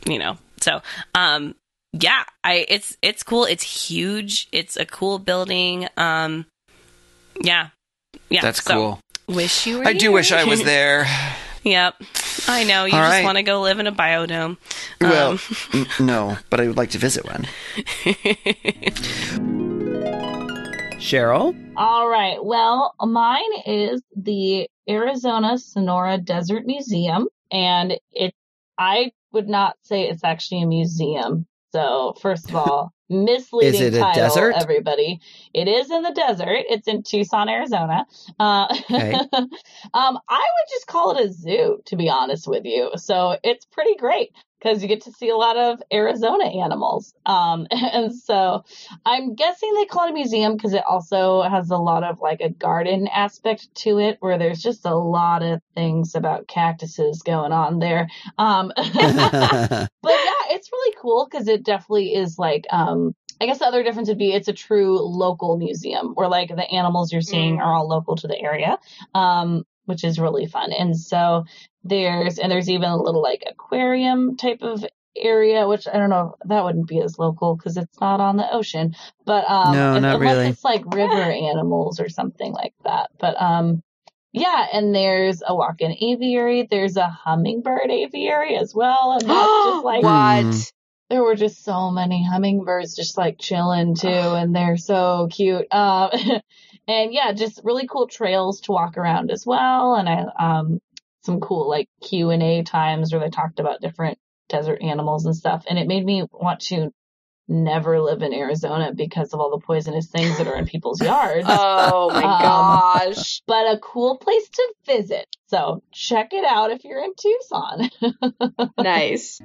you 0.07 0.19
know. 0.21 0.39
So 0.61 0.81
um, 1.17 1.57
yeah, 1.93 2.23
I 2.45 2.65
it's 2.69 2.97
it's 3.03 3.25
cool. 3.25 3.47
It's 3.47 3.89
huge. 3.89 4.47
It's 4.53 4.77
a 4.77 4.87
cool 4.87 5.19
building. 5.19 5.89
Um, 5.97 6.47
yeah, 7.41 7.71
yeah. 8.31 8.41
That's 8.43 8.63
so, 8.63 8.75
cool. 8.75 9.01
Wish 9.37 9.67
you 9.67 9.79
were. 9.79 9.87
I 9.87 9.93
do 9.93 10.13
wish 10.13 10.33
I 10.33 10.45
was 10.45 10.63
there. 10.65 11.07
yep. 11.63 11.95
I 12.47 12.65
know. 12.65 12.85
You 12.85 12.95
All 12.95 13.01
just 13.01 13.11
right. 13.11 13.25
want 13.25 13.37
to 13.37 13.43
go 13.43 13.61
live 13.63 13.79
in 13.79 13.87
a 13.87 13.93
biodome. 13.93 14.57
Well, 15.01 15.31
Um, 15.33 15.39
n- 15.73 15.87
no, 16.07 16.37
but 16.51 16.61
I 16.61 16.67
would 16.67 16.77
like 16.77 16.91
to 16.91 16.99
visit 16.99 17.25
one. 17.25 17.47
Cheryl? 20.99 21.55
All 21.77 22.09
right. 22.09 22.43
Well, 22.43 22.95
mine 23.01 23.43
is 23.67 24.03
the 24.17 24.69
Arizona 24.89 25.59
Sonora 25.59 26.19
Desert 26.19 26.67
Museum, 26.67 27.29
and 27.51 27.99
it. 28.13 28.35
I 28.79 29.13
would 29.33 29.49
not 29.49 29.77
say 29.83 30.09
it's 30.09 30.25
actually 30.25 30.63
a 30.63 30.67
museum. 30.67 31.47
So, 31.75 32.15
first 32.23 32.51
of 32.51 32.55
all, 32.55 32.95
misleading 33.11 33.81
Is 33.81 33.97
it 33.97 33.99
title, 33.99 34.23
desert? 34.23 34.55
everybody. 34.57 35.21
It 35.53 35.67
is 35.67 35.91
in 35.91 36.03
the 36.03 36.13
desert. 36.13 36.63
It's 36.71 36.87
in 36.87 37.03
Tucson, 37.03 37.49
Arizona. 37.49 38.07
Uh, 38.39 38.69
Okay. 38.85 39.13
um, 39.33 39.49
I 39.93 40.39
would 40.39 40.69
just 40.71 40.87
call 40.87 41.17
it 41.17 41.27
a 41.27 41.33
zoo, 41.33 41.81
to 41.87 41.97
be 41.97 42.09
honest 42.09 42.47
with 42.47 42.65
you. 42.65 42.93
So 42.95 43.37
it's 43.43 43.67
pretty 43.67 43.97
great 43.97 44.31
because 44.65 44.81
you 44.83 44.89
get 44.89 45.03
to 45.03 45.13
see 45.13 45.29
a 45.29 45.37
lot 45.37 45.57
of 45.57 45.83
Arizona 45.93 46.45
animals. 46.45 47.13
Um, 47.27 47.67
and 47.71 48.15
so 48.15 48.65
I'm 49.05 49.35
guessing 49.35 49.75
they 49.75 49.85
call 49.85 50.07
it 50.07 50.11
a 50.11 50.15
museum 50.15 50.57
because 50.57 50.73
it 50.73 50.83
also 50.89 51.43
has 51.43 51.71
a 51.71 51.77
lot 51.77 52.05
of 52.05 52.21
like 52.21 52.41
a 52.41 52.49
garden 52.51 53.09
aspect 53.09 53.69
to 53.77 53.99
it 53.99 54.17
where 54.21 54.39
there's 54.39 54.63
just 54.63 54.87
a 54.87 54.95
lot 54.95 55.43
of 55.43 55.61
things 55.75 56.15
about 56.15 56.49
cactuses 56.49 57.21
going 57.23 57.53
on 57.53 57.79
there. 57.81 58.09
Um, 58.39 58.73
but 58.77 59.89
yeah, 60.05 60.34
it's 60.65 60.73
really 60.73 60.95
cool 61.01 61.29
because 61.31 61.47
it 61.47 61.63
definitely 61.63 62.15
is 62.15 62.39
like, 62.39 62.65
um, 62.71 63.15
I 63.39 63.45
guess 63.47 63.59
the 63.59 63.67
other 63.67 63.83
difference 63.83 64.09
would 64.09 64.17
be 64.17 64.33
it's 64.33 64.49
a 64.49 64.53
true 64.55 64.99
local 64.99 65.59
museum 65.59 66.15
where 66.15 66.29
like 66.29 66.49
the 66.49 66.71
animals 66.71 67.13
you're 67.13 67.21
seeing 67.21 67.61
are 67.61 67.75
all 67.75 67.87
local 67.87 68.17
to 68.17 68.27
the 68.27 68.41
area, 68.41 68.79
um, 69.15 69.65
which 69.85 70.05
is 70.05 70.19
really 70.19 70.47
fun. 70.47 70.73
And 70.73 70.99
so 70.99 71.45
there's, 71.83 72.39
and 72.39 72.51
there's 72.51 72.71
even 72.71 72.89
a 72.89 72.97
little 72.97 73.21
like 73.21 73.43
aquarium 73.47 74.39
type 74.39 74.63
of 74.63 74.87
area, 75.15 75.69
which 75.69 75.87
I 75.87 75.99
don't 75.99 76.09
know, 76.11 76.37
that 76.47 76.65
wouldn't 76.65 76.89
be 76.89 77.01
as 77.03 77.19
local 77.19 77.57
because 77.57 77.77
it's 77.77 78.01
not 78.01 78.21
on 78.21 78.39
the 78.39 78.51
ocean, 78.51 78.95
but, 79.27 79.45
um, 79.51 79.75
No, 79.75 79.97
if- 79.97 80.03
not 80.03 80.15
unless 80.17 80.37
really. 80.37 80.49
it's 80.49 80.65
like 80.65 80.83
river 80.95 81.23
animals 81.31 82.01
or 82.01 82.09
something 82.09 82.53
like 82.53 82.73
that. 82.85 83.11
But, 83.19 83.39
um, 83.41 83.83
yeah, 84.35 84.67
and 84.73 84.93
there's 84.93 85.45
a 85.47 85.55
walk-in 85.55 85.93
aviary. 85.93 86.67
There's 86.69 86.97
a 86.97 87.07
hummingbird 87.07 87.89
aviary 87.89 88.57
as 88.57 88.75
well, 88.75 89.13
and 89.13 89.31
that's 89.31 89.65
just 89.65 89.85
like 89.85 90.03
what? 90.03 90.73
there 91.09 91.23
were 91.23 91.37
just 91.37 91.63
so 91.63 91.93
many 91.93 92.27
hummingbirds 92.29 92.97
just 92.97 93.17
like 93.17 93.39
chilling 93.39 93.95
too, 93.95 94.09
and 94.09 94.55
they're 94.55 94.77
so 94.77 95.29
cute. 95.31 95.73
Um, 95.73 96.11
and 96.89 97.13
yeah, 97.13 97.33
just 97.33 97.61
really 97.63 97.87
cool 97.87 98.09
trails 98.09 98.61
to 98.63 98.73
walk 98.73 98.99
around 98.99 99.31
as 99.31 99.47
well, 99.47 99.95
and 99.95 100.09
I 100.09 100.25
um 100.37 100.81
some 101.23 101.39
cool 101.39 101.69
like 101.71 101.89
Q 102.03 102.31
and 102.31 102.43
A 102.43 102.65
times 102.65 103.13
where 103.13 103.21
they 103.21 103.31
talked 103.31 103.61
about 103.61 103.81
different 103.81 104.19
desert 104.49 104.83
animals 104.83 105.27
and 105.27 105.37
stuff, 105.37 105.65
and 105.71 105.79
it 105.79 105.87
made 105.87 106.05
me 106.05 106.25
want 106.33 106.59
to 106.63 106.93
never 107.49 108.01
live 108.01 108.23
in 108.23 108.33
Arizona 108.33 108.93
because 108.95 109.33
of 109.35 109.41
all 109.41 109.51
the 109.51 109.59
poisonous 109.65 110.07
things 110.07 110.39
that 110.39 110.47
are 110.47 110.57
in 110.57 110.67
people's 110.67 111.01
yards. 111.03 111.47
Oh 111.49 112.11
my 112.11 112.23
Um, 112.23 112.41
gosh. 113.13 113.43
but 113.47 113.67
a 113.75 113.79
cool 113.83 114.17
place 114.19 114.49
to 114.49 114.75
visit. 114.87 115.27
So 115.49 115.83
check 115.93 116.33
it 116.33 116.45
out 116.45 116.71
if 116.71 116.85
you're 116.85 117.03
in 117.03 117.13
Tucson. 117.17 117.91
Nice. 118.79 119.41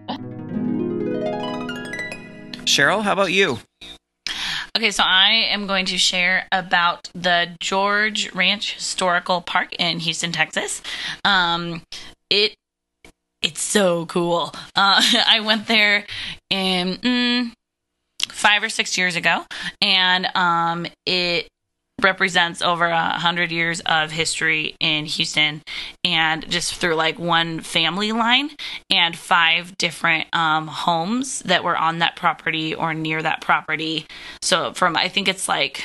Cheryl, 2.65 3.01
how 3.03 3.13
about 3.13 3.31
you? 3.31 3.59
Okay, 4.77 4.91
so 4.91 5.03
I 5.03 5.31
am 5.49 5.67
going 5.67 5.85
to 5.87 5.97
share 5.97 6.47
about 6.51 7.09
the 7.13 7.49
George 7.59 8.31
Ranch 8.33 8.75
Historical 8.75 9.41
Park 9.41 9.73
in 9.79 9.99
Houston, 9.99 10.31
Texas. 10.31 10.81
Um, 11.25 11.81
it 12.29 12.53
it's 13.41 13.61
so 13.61 14.05
cool. 14.05 14.53
Uh, 14.75 15.01
I 15.27 15.41
went 15.43 15.67
there 15.67 16.05
in 16.49 16.95
mm, 16.97 17.51
five 18.29 18.63
or 18.63 18.69
six 18.69 18.97
years 18.97 19.15
ago, 19.15 19.45
and 19.81 20.27
um, 20.35 20.87
it 21.05 21.47
represents 22.01 22.61
over 22.61 22.85
a 22.85 23.19
hundred 23.19 23.51
years 23.51 23.81
of 23.81 24.11
history 24.11 24.75
in 24.79 25.05
Houston, 25.05 25.61
and 26.03 26.49
just 26.49 26.75
through 26.75 26.95
like 26.95 27.19
one 27.19 27.59
family 27.59 28.11
line 28.11 28.51
and 28.89 29.15
five 29.15 29.77
different 29.77 30.33
um, 30.33 30.67
homes 30.67 31.39
that 31.39 31.63
were 31.63 31.77
on 31.77 31.99
that 31.99 32.15
property 32.15 32.73
or 32.73 32.93
near 32.93 33.21
that 33.21 33.41
property. 33.41 34.05
So 34.41 34.73
from 34.73 34.95
I 34.95 35.09
think 35.09 35.27
it's 35.27 35.47
like 35.47 35.83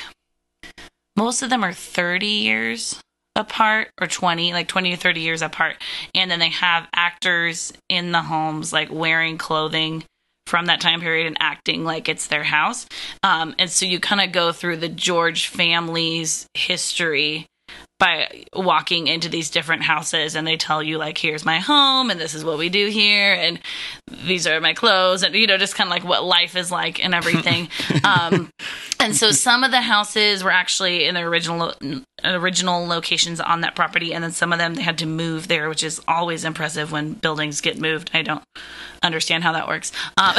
most 1.15 1.41
of 1.41 1.49
them 1.49 1.63
are 1.63 1.73
30 1.73 2.27
years 2.27 2.99
apart 3.35 3.89
or 3.99 4.07
20 4.07 4.53
like 4.53 4.67
20 4.67 4.91
to 4.91 4.97
30 4.97 5.19
years 5.19 5.41
apart 5.41 5.75
and 6.13 6.31
then 6.31 6.39
they 6.39 6.49
have 6.49 6.87
actors 6.95 7.73
in 7.89 8.13
the 8.13 8.21
homes 8.21 8.71
like 8.71 8.89
wearing 8.89 9.37
clothing 9.37 10.05
from 10.47 10.67
that 10.67 10.81
time 10.81 11.01
period 11.01 11.27
and 11.27 11.37
acting 11.39 11.83
like 11.83 12.07
it's 12.07 12.27
their 12.27 12.43
house. 12.43 12.85
Um, 13.23 13.55
and 13.57 13.69
so 13.69 13.85
you 13.85 13.99
kind 13.99 14.21
of 14.21 14.31
go 14.31 14.51
through 14.51 14.77
the 14.77 14.89
george 14.89 15.47
family's 15.47 16.47
history 16.53 17.47
by 18.05 18.43
walking 18.55 19.07
into 19.07 19.29
these 19.29 19.49
different 19.49 19.81
houses 19.81 20.35
and 20.35 20.45
they 20.45 20.57
tell 20.57 20.83
you 20.83 20.99
like 20.99 21.17
here's 21.17 21.43
my 21.43 21.57
home 21.57 22.11
and 22.11 22.19
this 22.19 22.35
is 22.35 22.45
what 22.45 22.59
we 22.59 22.69
do 22.69 22.87
here 22.87 23.33
and 23.33 23.59
these 24.27 24.45
are 24.45 24.61
my 24.61 24.75
clothes 24.75 25.23
and 25.23 25.33
you 25.33 25.47
know 25.47 25.57
just 25.57 25.73
kind 25.73 25.87
of 25.87 25.91
like 25.91 26.03
what 26.03 26.23
life 26.23 26.55
is 26.55 26.71
like 26.71 27.03
and 27.03 27.15
everything. 27.15 27.67
Um, 28.03 28.51
and 28.99 29.15
so 29.15 29.31
some 29.31 29.63
of 29.63 29.71
the 29.71 29.81
houses 29.81 30.43
were 30.43 30.51
actually 30.51 31.05
in 31.05 31.15
their 31.15 31.27
original 31.27 31.73
original 32.23 32.85
locations 32.85 33.39
on 33.39 33.61
that 33.61 33.75
property 33.75 34.13
and 34.13 34.23
then 34.23 34.31
some 34.31 34.53
of 34.53 34.59
them 34.59 34.75
they 34.75 34.83
had 34.83 34.99
to 34.99 35.07
move 35.07 35.47
there 35.47 35.69
which 35.69 35.83
is 35.83 35.99
always 36.07 36.45
impressive 36.45 36.91
when 36.91 37.13
buildings 37.13 37.61
get 37.61 37.79
moved. 37.79 38.11
I 38.13 38.21
don't 38.21 38.43
understand 39.01 39.43
how 39.43 39.53
that 39.53 39.67
works. 39.67 39.91
Um, 40.17 40.35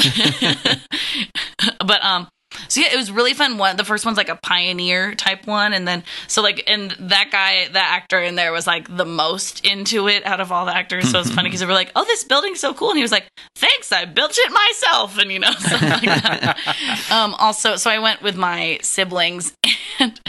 but 1.87 2.05
um 2.05 2.29
so 2.69 2.81
yeah, 2.81 2.89
it 2.93 2.97
was 2.97 3.11
really 3.11 3.35
fun. 3.35 3.59
One, 3.59 3.77
the 3.77 3.85
first 3.85 4.05
one's 4.05 4.17
like 4.17 4.29
a 4.29 4.37
pioneer 4.37 5.15
type 5.15 5.47
one, 5.47 5.73
and 5.73 5.87
then 5.87 6.05
so 6.27 6.43
like, 6.43 6.65
and 6.67 6.91
that 6.99 7.31
guy, 7.31 7.69
that 7.73 7.93
actor 7.97 8.19
in 8.19 8.35
there 8.35 8.53
was 8.53 8.67
like 8.67 8.95
the 8.95 9.05
most 9.05 9.65
into 9.65 10.09
it 10.09 10.25
out 10.27 10.41
of 10.41 10.53
all 10.53 10.67
the 10.67 10.75
actors. 10.75 11.11
So 11.11 11.21
it's 11.21 11.31
funny 11.31 11.49
because 11.49 11.61
they 11.61 11.67
were 11.67 11.73
like, 11.73 11.93
"Oh, 11.97 12.05
this 12.05 12.25
building's 12.25 12.61
so 12.61 12.75
cool," 12.75 12.91
and 12.91 12.99
he 12.99 13.03
was 13.03 13.13
like, 13.13 13.27
"Thanks, 13.55 13.93
I 13.93 14.05
built 14.05 14.35
it 14.37 14.53
myself," 14.53 15.19
and 15.19 15.31
you 15.31 15.39
know, 15.39 15.53
something 15.59 15.89
like 15.91 16.03
that. 16.03 17.11
um, 17.11 17.35
also, 17.35 17.77
so 17.77 17.91
I 17.91 17.99
went 17.99 18.23
with 18.23 18.37
my 18.37 18.79
siblings 18.83 19.55
and 19.99 20.21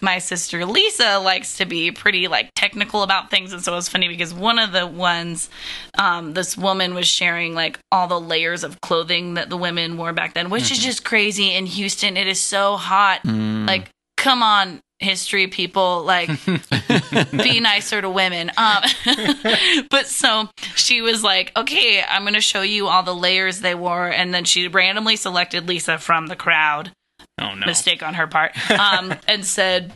my 0.00 0.18
sister 0.18 0.64
Lisa 0.64 1.18
likes 1.18 1.56
to 1.58 1.66
be 1.66 1.90
pretty 1.90 2.28
like 2.28 2.50
technical 2.54 3.02
about 3.02 3.30
things, 3.30 3.52
and 3.52 3.62
so 3.62 3.72
it 3.72 3.76
was 3.76 3.88
funny 3.88 4.08
because 4.08 4.32
one 4.34 4.58
of 4.58 4.72
the 4.72 4.86
ones, 4.86 5.50
um, 5.98 6.34
this 6.34 6.56
woman 6.56 6.94
was 6.94 7.06
sharing 7.06 7.54
like 7.54 7.78
all 7.90 8.06
the 8.08 8.20
layers 8.20 8.64
of 8.64 8.80
clothing 8.80 9.34
that 9.34 9.48
the 9.50 9.56
women 9.56 9.96
wore 9.96 10.12
back 10.12 10.34
then, 10.34 10.50
which 10.50 10.70
is 10.70 10.78
just 10.78 11.04
crazy 11.04 11.54
in 11.54 11.66
Houston. 11.66 12.16
It 12.16 12.26
is 12.26 12.40
so 12.40 12.76
hot. 12.76 13.20
Like, 13.66 13.90
come 14.16 14.42
on, 14.42 14.80
history 14.98 15.46
people, 15.46 16.02
like 16.04 16.28
be 17.32 17.60
nicer 17.60 18.00
to 18.00 18.10
women. 18.10 18.50
Um, 18.56 18.82
but 19.90 20.06
so 20.06 20.48
she 20.74 21.02
was 21.02 21.22
like, 21.22 21.52
okay, 21.56 22.02
I'm 22.08 22.22
going 22.22 22.34
to 22.34 22.40
show 22.40 22.62
you 22.62 22.88
all 22.88 23.02
the 23.02 23.14
layers 23.14 23.60
they 23.60 23.74
wore, 23.74 24.08
and 24.08 24.32
then 24.32 24.44
she 24.44 24.68
randomly 24.68 25.16
selected 25.16 25.68
Lisa 25.68 25.98
from 25.98 26.28
the 26.28 26.36
crowd 26.36 26.92
Oh 27.40 27.54
no. 27.54 27.66
mistake 27.66 28.02
on 28.02 28.14
her 28.14 28.26
part. 28.26 28.52
Um, 28.70 29.14
and 29.28 29.44
said 29.44 29.92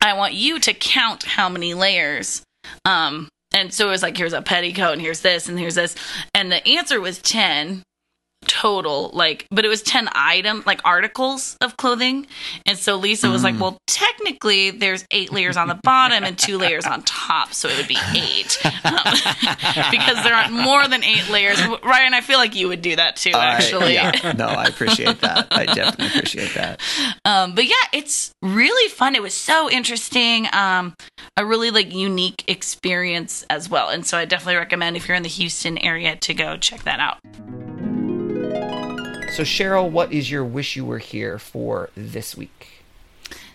i 0.00 0.14
want 0.14 0.32
you 0.32 0.58
to 0.60 0.72
count 0.72 1.24
how 1.24 1.48
many 1.48 1.74
layers. 1.74 2.42
Um, 2.84 3.28
and 3.52 3.72
so 3.72 3.88
it 3.88 3.90
was 3.90 4.02
like 4.02 4.16
here's 4.16 4.32
a 4.32 4.42
petticoat 4.42 4.92
and 4.92 5.00
here's 5.00 5.20
this 5.20 5.48
and 5.48 5.58
here's 5.58 5.74
this. 5.74 5.96
And 6.34 6.52
the 6.52 6.66
answer 6.66 7.00
was 7.00 7.18
10 7.20 7.82
total 8.48 9.10
like 9.12 9.46
but 9.50 9.64
it 9.64 9.68
was 9.68 9.82
10 9.82 10.08
item 10.12 10.62
like 10.66 10.80
articles 10.84 11.56
of 11.60 11.76
clothing 11.76 12.26
and 12.66 12.78
so 12.78 12.96
lisa 12.96 13.28
was 13.28 13.44
like 13.44 13.58
well 13.60 13.78
technically 13.86 14.70
there's 14.70 15.04
eight 15.10 15.32
layers 15.32 15.56
on 15.56 15.68
the 15.68 15.78
bottom 15.82 16.24
and 16.24 16.38
two 16.38 16.58
layers 16.58 16.86
on 16.86 17.02
top 17.02 17.52
so 17.52 17.68
it 17.68 17.76
would 17.76 17.88
be 17.88 17.98
eight 18.14 18.58
um, 18.84 18.94
because 19.90 20.22
there 20.24 20.34
aren't 20.34 20.52
more 20.52 20.88
than 20.88 21.04
eight 21.04 21.28
layers 21.28 21.58
ryan 21.84 22.14
i 22.14 22.20
feel 22.20 22.38
like 22.38 22.54
you 22.54 22.68
would 22.68 22.82
do 22.82 22.96
that 22.96 23.16
too 23.16 23.32
actually 23.34 23.98
yeah, 23.98 24.32
no, 24.36 24.46
I 24.46 24.64
appreciate 24.64 25.20
that. 25.20 25.48
I 25.50 25.66
definitely 25.66 26.06
appreciate 26.06 26.54
that. 26.54 26.80
um, 27.24 27.54
but 27.54 27.66
yeah, 27.66 27.74
it's 27.92 28.32
really 28.42 28.88
fun. 28.90 29.14
It 29.14 29.22
was 29.22 29.34
so 29.34 29.70
interesting. 29.70 30.46
Um, 30.52 30.94
a 31.36 31.44
really 31.44 31.70
like 31.70 31.92
unique 31.92 32.44
experience 32.48 33.44
as 33.50 33.68
well. 33.68 33.88
And 33.88 34.06
so 34.06 34.18
I 34.18 34.24
definitely 34.24 34.56
recommend 34.56 34.96
if 34.96 35.08
you're 35.08 35.16
in 35.16 35.22
the 35.22 35.28
Houston 35.28 35.78
area 35.78 36.16
to 36.16 36.34
go 36.34 36.56
check 36.56 36.82
that 36.84 37.00
out. 37.00 37.18
So, 39.30 39.44
Cheryl, 39.44 39.88
what 39.88 40.12
is 40.12 40.30
your 40.30 40.44
wish 40.44 40.74
you 40.74 40.84
were 40.84 40.98
here 40.98 41.38
for 41.38 41.90
this 41.96 42.36
week? 42.36 42.82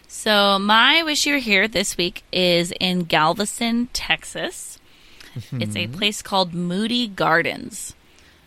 So 0.08 0.58
my 0.58 1.04
wish 1.04 1.26
you 1.26 1.34
were 1.34 1.40
here 1.40 1.68
this 1.68 1.98
week 1.98 2.24
is 2.32 2.72
in 2.80 3.04
Galveston, 3.04 3.88
Texas. 3.92 4.80
It's 5.52 5.76
a 5.76 5.88
place 5.88 6.22
called 6.22 6.54
Moody 6.54 7.08
Gardens, 7.08 7.96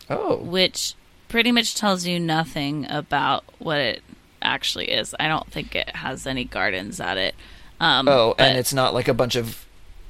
Oh, 0.09 0.37
which 0.37 0.95
pretty 1.27 1.51
much 1.51 1.75
tells 1.75 2.07
you 2.07 2.19
nothing 2.19 2.89
about 2.89 3.43
what 3.59 3.77
it 3.77 4.01
actually 4.41 4.89
is. 4.89 5.13
I 5.19 5.27
don't 5.27 5.45
think 5.51 5.75
it 5.75 5.89
has 5.97 6.25
any 6.25 6.45
gardens 6.45 6.99
at 6.99 7.17
it. 7.17 7.35
Um, 7.79 8.07
oh, 8.07 8.33
but- 8.37 8.47
and 8.47 8.57
it's 8.57 8.73
not 8.73 8.93
like 8.95 9.07
a 9.09 9.13
bunch 9.13 9.35
of 9.35 9.65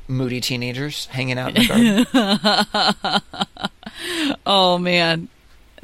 moody 0.07 0.39
teenagers 0.39 1.07
hanging 1.07 1.38
out 1.38 1.57
in 1.57 2.05
the 2.05 2.05
garden. 2.13 3.21
Oh 4.45 4.77
man. 4.77 5.27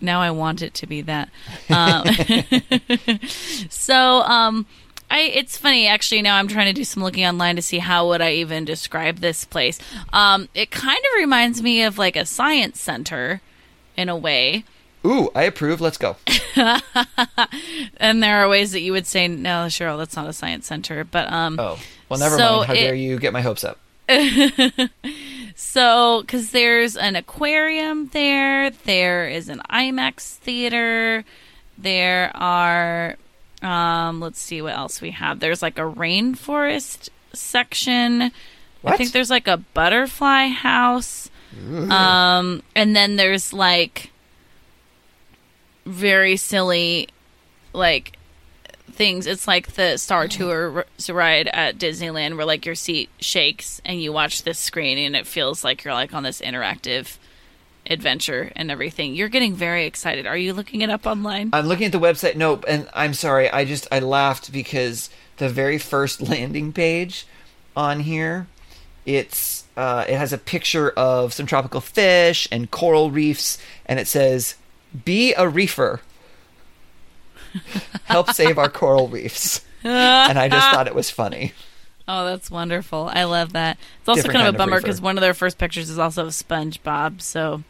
Now 0.02 0.22
I 0.22 0.32
want 0.32 0.62
it 0.62 0.74
to 0.76 0.88
be 0.88 1.02
that. 1.04 1.30
Um, 1.70 2.04
so 3.70 4.22
um 4.24 4.66
I 5.12 5.20
it's 5.22 5.58
funny 5.58 5.88
actually 5.88 6.22
now 6.22 6.36
I'm 6.38 6.48
trying 6.48 6.68
to 6.68 6.74
do 6.74 6.84
some 6.84 7.04
looking 7.04 7.26
online 7.26 7.56
to 7.56 7.62
see 7.62 7.80
how 7.80 8.08
would 8.08 8.22
I 8.22 8.34
even 8.34 8.66
describe 8.66 9.18
this 9.20 9.46
place. 9.46 9.80
Um 10.12 10.50
it 10.54 10.72
kind 10.72 10.98
of 10.98 11.20
reminds 11.20 11.62
me 11.62 11.84
of 11.84 11.98
like 11.98 12.16
a 12.16 12.26
science 12.26 12.82
center 12.82 13.42
in 13.96 14.10
a 14.10 14.18
way. 14.18 14.66
Ooh, 15.06 15.30
I 15.36 15.44
approve. 15.44 15.82
Let's 15.82 15.98
go. 15.98 16.16
And 17.98 18.22
there 18.24 18.38
are 18.44 18.50
ways 18.50 18.72
that 18.72 18.82
you 18.82 18.92
would 18.94 19.06
say 19.08 19.28
no, 19.28 19.66
Cheryl, 19.68 19.98
that's 19.98 20.16
not 20.16 20.28
a 20.28 20.34
science 20.34 20.66
center, 20.68 21.04
but 21.04 21.32
um 21.32 21.60
Oh, 21.60 21.80
well, 22.10 22.20
never 22.20 22.38
So 22.38 22.58
mind. 22.58 22.66
How 22.68 22.74
it- 22.74 22.78
dare 22.82 22.96
you 22.96 23.20
get 23.20 23.34
my 23.34 23.42
hopes 23.42 23.64
up? 23.64 23.80
So, 25.56 26.22
because 26.22 26.52
there's 26.52 26.98
an 26.98 27.16
aquarium 27.16 28.08
there, 28.08 28.70
there 28.72 29.28
is 29.28 29.50
an 29.50 29.62
IMAX 29.70 30.36
theater, 30.36 31.26
there 31.78 32.32
are, 32.36 33.18
um, 33.62 34.20
let's 34.20 34.40
see 34.40 34.62
what 34.62 34.76
else 34.76 35.02
we 35.02 35.12
have. 35.12 35.40
There's 35.40 35.62
like 35.62 35.78
a 35.78 35.82
rainforest 35.82 37.10
section. 37.34 38.32
I 38.86 38.98
think 38.98 39.12
there's 39.12 39.30
like 39.30 39.48
a 39.48 39.58
butterfly 39.58 40.48
house. 40.48 41.30
Um, 41.92 42.64
and 42.76 42.96
then 42.96 43.16
there's 43.16 43.54
like 43.54 44.12
very 45.86 46.36
silly, 46.36 47.10
like 47.74 48.18
things. 48.92 49.28
It's 49.28 49.48
like 49.48 49.74
the 49.74 49.98
Star 49.98 50.28
Tour 50.28 50.86
ride 51.10 51.48
at 51.48 51.78
Disneyland, 51.78 52.38
where 52.38 52.46
like 52.46 52.66
your 52.66 52.76
seat 52.76 53.10
shakes 53.20 53.82
and 53.86 54.02
you 54.02 54.14
watch 54.14 54.44
this 54.44 54.60
screen, 54.60 54.98
and 54.98 55.16
it 55.16 55.28
feels 55.28 55.64
like 55.64 55.84
you're 55.84 55.94
like 55.94 56.14
on 56.14 56.24
this 56.24 56.42
interactive 56.42 57.18
adventure 57.90 58.52
and 58.56 58.72
everything. 58.72 59.16
You're 59.16 59.30
getting 59.30 59.56
very 59.56 59.86
excited. 59.86 60.26
Are 60.26 60.38
you 60.38 60.54
looking 60.54 60.82
it 60.82 60.90
up 60.90 61.06
online? 61.06 61.50
I'm 61.54 61.68
looking 61.68 61.86
at 61.86 61.92
the 61.92 62.00
website. 62.00 62.36
Nope, 62.36 62.66
and 62.68 62.88
I'm 62.94 63.14
sorry. 63.14 63.50
I 63.50 63.66
just 63.66 63.88
I 63.92 64.00
laughed 64.00 64.52
because 64.52 65.10
the 65.38 65.50
very 65.50 65.78
first 65.78 66.22
landing 66.30 66.74
page 66.74 67.26
on 67.76 68.02
here, 68.02 68.48
it's 69.06 69.66
uh, 69.76 70.06
it 70.08 70.16
has 70.16 70.32
a 70.34 70.38
picture 70.38 70.92
of 70.92 71.34
some 71.34 71.46
tropical 71.46 71.82
fish 71.82 72.48
and 72.52 72.70
coral 72.70 73.12
reefs, 73.12 73.58
and 73.86 74.00
it 74.00 74.08
says, 74.08 74.56
"Be 75.04 75.34
a 75.34 75.48
reefer." 75.48 76.02
Help 78.06 78.30
save 78.32 78.58
our 78.58 78.70
coral 78.70 79.08
reefs. 79.08 79.64
and 79.84 80.38
I 80.40 80.50
just 80.50 80.70
thought 80.72 80.88
it 80.88 80.96
was 80.96 81.10
funny. 81.10 81.54
Oh, 82.08 82.26
that's 82.26 82.52
wonderful. 82.52 83.10
I 83.14 83.24
love 83.24 83.54
that. 83.54 83.78
It's 84.00 84.10
also 84.10 84.24
Different 84.24 84.38
kind 84.38 84.48
of 84.50 84.56
a 84.56 84.58
bummer 84.58 84.82
because 84.82 85.00
one 85.00 85.18
of 85.18 85.22
their 85.22 85.34
first 85.34 85.58
pictures 85.58 85.90
is 85.90 85.98
also 85.98 86.24
of 86.26 86.32
SpongeBob, 86.34 87.22
so 87.22 87.64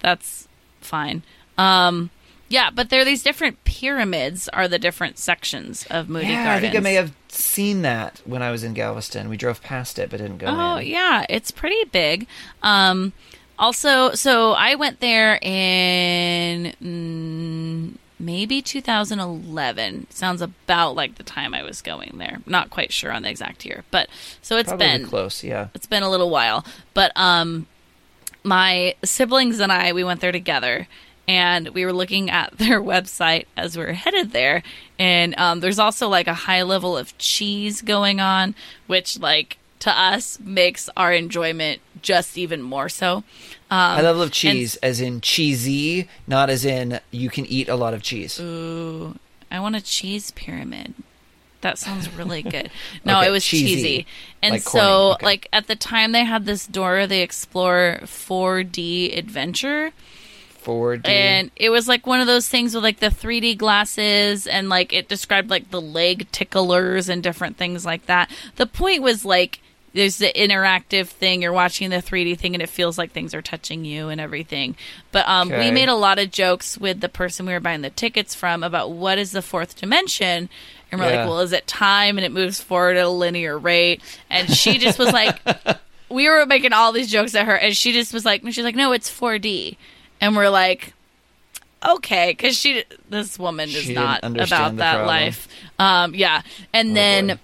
that's 0.00 0.48
fine. 0.80 1.22
Um, 1.58 2.10
yeah, 2.48 2.70
but 2.70 2.88
there 2.90 3.00
are 3.00 3.04
these 3.04 3.22
different 3.22 3.62
pyramids 3.64 4.48
are 4.48 4.68
the 4.68 4.78
different 4.78 5.18
sections 5.18 5.86
of 5.90 6.08
Moody 6.08 6.28
yeah, 6.28 6.54
I 6.54 6.60
think 6.60 6.74
I 6.76 6.80
may 6.80 6.94
have 6.94 7.12
seen 7.28 7.82
that 7.82 8.20
when 8.24 8.42
I 8.42 8.50
was 8.50 8.64
in 8.64 8.74
Galveston. 8.74 9.28
We 9.28 9.36
drove 9.36 9.62
past 9.62 9.98
it, 9.98 10.08
but 10.10 10.18
didn't 10.18 10.38
go 10.38 10.46
Oh 10.46 10.76
in. 10.76 10.86
yeah, 10.86 11.26
it's 11.28 11.50
pretty 11.50 11.84
big. 11.84 12.26
Um, 12.62 13.12
also, 13.58 14.12
so 14.12 14.52
I 14.52 14.74
went 14.76 15.00
there 15.00 15.38
in 15.42 16.74
mm, 16.82 17.96
maybe 18.18 18.62
2011. 18.62 20.06
Sounds 20.10 20.40
about 20.40 20.94
like 20.94 21.16
the 21.16 21.22
time 21.22 21.54
I 21.54 21.62
was 21.62 21.82
going 21.82 22.14
there. 22.18 22.38
Not 22.46 22.70
quite 22.70 22.92
sure 22.92 23.12
on 23.12 23.22
the 23.22 23.30
exact 23.30 23.64
year, 23.64 23.84
but 23.90 24.08
so 24.42 24.56
it's 24.56 24.68
Probably 24.68 24.86
been 24.86 25.06
close. 25.06 25.42
Yeah. 25.44 25.68
it's 25.74 25.86
been 25.86 26.02
a 26.02 26.10
little 26.10 26.30
while. 26.30 26.64
But 26.94 27.12
um, 27.16 27.66
my 28.42 28.94
siblings 29.04 29.60
and 29.60 29.72
I 29.72 29.92
we 29.92 30.04
went 30.04 30.20
there 30.20 30.32
together, 30.32 30.86
and 31.26 31.68
we 31.70 31.84
were 31.84 31.92
looking 31.92 32.30
at 32.30 32.56
their 32.58 32.80
website 32.80 33.46
as 33.56 33.76
we 33.76 33.84
were 33.84 33.92
headed 33.92 34.32
there, 34.32 34.62
And 34.98 35.34
um, 35.38 35.60
there's 35.60 35.78
also 35.78 36.08
like 36.08 36.26
a 36.26 36.34
high 36.34 36.62
level 36.62 36.96
of 36.96 37.16
cheese 37.18 37.82
going 37.82 38.20
on, 38.20 38.54
which 38.86 39.18
like 39.18 39.58
to 39.84 39.90
us 39.90 40.38
makes 40.40 40.88
our 40.96 41.12
enjoyment 41.12 41.80
just 42.02 42.36
even 42.36 42.60
more 42.62 42.88
so. 42.88 43.18
Um, 43.70 43.96
High 43.96 44.02
level 44.02 44.22
of 44.22 44.32
cheese, 44.32 44.76
as 44.76 45.00
in 45.00 45.20
cheesy, 45.20 46.08
not 46.26 46.50
as 46.50 46.64
in 46.64 47.00
you 47.10 47.28
can 47.30 47.46
eat 47.46 47.68
a 47.68 47.76
lot 47.76 47.94
of 47.94 48.02
cheese. 48.02 48.38
Ooh, 48.40 49.16
I 49.50 49.60
want 49.60 49.76
a 49.76 49.80
cheese 49.80 50.30
pyramid. 50.32 50.94
That 51.60 51.78
sounds 51.78 52.10
really 52.10 52.42
good. 52.54 52.70
No, 53.04 53.18
Okay, 53.20 53.28
it 53.28 53.30
was 53.30 53.44
cheesy. 53.44 53.74
cheesy. 53.74 54.06
And 54.42 54.52
Like 54.54 54.62
so, 54.62 55.12
okay. 55.14 55.24
like, 55.26 55.48
at 55.52 55.66
the 55.66 55.76
time, 55.76 56.12
they 56.12 56.24
had 56.24 56.44
this 56.44 56.66
Dora 56.66 57.06
the 57.06 57.20
Explorer 57.20 58.00
4D 58.02 59.16
adventure. 59.16 59.92
4D. 60.62 61.06
And 61.08 61.50
it 61.56 61.70
was 61.70 61.88
like 61.88 62.06
one 62.06 62.20
of 62.20 62.26
those 62.26 62.48
things 62.48 62.74
with 62.74 62.82
like 62.84 63.00
the 63.00 63.08
3D 63.08 63.56
glasses 63.58 64.46
and 64.46 64.68
like 64.68 64.92
it 64.92 65.08
described 65.08 65.50
like 65.50 65.70
the 65.70 65.80
leg 65.80 66.30
ticklers 66.32 67.08
and 67.08 67.22
different 67.22 67.56
things 67.56 67.84
like 67.84 68.06
that. 68.06 68.30
The 68.56 68.66
point 68.66 69.02
was 69.02 69.24
like 69.26 69.60
there's 69.94 70.18
the 70.18 70.32
interactive 70.34 71.06
thing 71.06 71.40
you're 71.40 71.52
watching 71.52 71.88
the 71.90 71.96
3D 72.02 72.36
thing 72.38 72.54
and 72.54 72.62
it 72.62 72.68
feels 72.68 72.98
like 72.98 73.12
things 73.12 73.32
are 73.32 73.40
touching 73.42 73.84
you 73.84 74.08
and 74.08 74.20
everything. 74.20 74.76
But 75.12 75.26
um 75.28 75.48
we 75.48 75.70
made 75.70 75.88
a 75.88 75.94
lot 75.94 76.18
of 76.18 76.30
jokes 76.30 76.76
with 76.76 77.00
the 77.00 77.08
person 77.08 77.46
we 77.46 77.52
were 77.52 77.60
buying 77.60 77.82
the 77.82 77.90
tickets 77.90 78.34
from 78.34 78.62
about 78.62 78.90
what 78.90 79.18
is 79.18 79.30
the 79.32 79.40
fourth 79.42 79.76
dimension 79.80 80.48
and 80.92 81.00
we're 81.00 81.08
Yeah. 81.10 81.20
like, 81.20 81.28
well, 81.28 81.40
is 81.40 81.52
it 81.52 81.66
time 81.66 82.18
and 82.18 82.24
it 82.24 82.32
moves 82.32 82.60
forward 82.60 82.96
at 82.96 83.04
a 83.04 83.08
linear 83.08 83.56
rate? 83.58 84.00
And 84.30 84.50
she 84.50 84.78
just 84.78 84.98
was 84.98 85.12
like 85.12 85.40
we 86.10 86.28
were 86.28 86.44
making 86.46 86.72
all 86.72 86.92
these 86.92 87.10
jokes 87.10 87.34
at 87.34 87.46
her 87.46 87.54
and 87.56 87.76
she 87.76 87.92
just 87.92 88.12
was 88.12 88.24
like 88.24 88.42
she's 88.50 88.64
like 88.64 88.76
no 88.76 88.92
it's 88.92 89.08
4d 89.10 89.76
and 90.20 90.36
we're 90.36 90.48
like 90.50 90.92
okay 91.86 92.30
because 92.32 92.56
she 92.56 92.82
this 93.10 93.38
woman 93.38 93.68
is 93.68 93.88
not 93.90 94.20
about 94.24 94.76
that 94.76 94.94
problem. 94.94 95.06
life 95.06 95.48
um 95.78 96.14
yeah 96.14 96.42
and 96.72 96.90
Oh, 96.90 96.94
then 96.94 97.26
boy. 97.28 97.38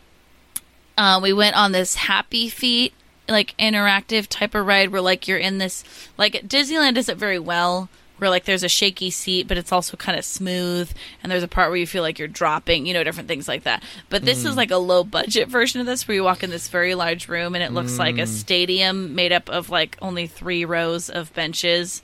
Uh, 1.00 1.18
we 1.22 1.32
went 1.32 1.56
on 1.56 1.72
this 1.72 1.94
happy 1.94 2.48
feet 2.50 2.92
like 3.28 3.56
interactive 3.58 4.26
type 4.28 4.54
of 4.54 4.66
ride 4.66 4.90
where 4.90 5.00
like 5.00 5.26
you're 5.28 5.38
in 5.38 5.58
this 5.58 5.82
like 6.18 6.34
disneyland 6.46 6.94
does 6.94 7.08
it 7.08 7.16
very 7.16 7.38
well 7.38 7.88
where 8.18 8.28
like 8.28 8.44
there's 8.44 8.64
a 8.64 8.68
shaky 8.68 9.08
seat 9.08 9.46
but 9.48 9.56
it's 9.56 9.70
also 9.72 9.96
kind 9.96 10.18
of 10.18 10.24
smooth 10.24 10.90
and 11.22 11.30
there's 11.32 11.42
a 11.44 11.48
part 11.48 11.70
where 11.70 11.76
you 11.78 11.86
feel 11.86 12.02
like 12.02 12.18
you're 12.18 12.26
dropping 12.28 12.84
you 12.86 12.92
know 12.92 13.04
different 13.04 13.28
things 13.28 13.46
like 13.48 13.62
that 13.62 13.82
but 14.08 14.24
this 14.24 14.42
Mm. 14.42 14.48
is 14.48 14.56
like 14.56 14.70
a 14.72 14.76
low 14.76 15.04
budget 15.04 15.48
version 15.48 15.80
of 15.80 15.86
this 15.86 16.06
where 16.08 16.16
you 16.16 16.24
walk 16.24 16.42
in 16.42 16.50
this 16.50 16.68
very 16.68 16.94
large 16.96 17.28
room 17.28 17.54
and 17.54 17.62
it 17.64 17.72
looks 17.72 17.98
like 17.98 18.16
Mm. 18.16 18.22
a 18.22 18.26
stadium 18.26 19.14
made 19.14 19.32
up 19.32 19.48
of 19.48 19.70
like 19.70 19.96
only 20.02 20.26
three 20.26 20.64
rows 20.64 21.08
of 21.08 21.32
benches 21.34 22.02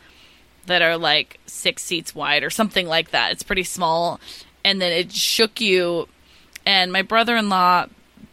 that 0.66 0.80
are 0.80 0.96
like 0.96 1.38
six 1.46 1.82
seats 1.82 2.14
wide 2.14 2.44
or 2.44 2.50
something 2.50 2.86
like 2.86 3.10
that 3.10 3.32
it's 3.32 3.42
pretty 3.42 3.64
small 3.64 4.20
and 4.64 4.80
then 4.80 4.92
it 4.92 5.12
shook 5.12 5.60
you 5.60 6.06
and 6.64 6.92
my 6.92 7.02
brother-in-law 7.02 7.86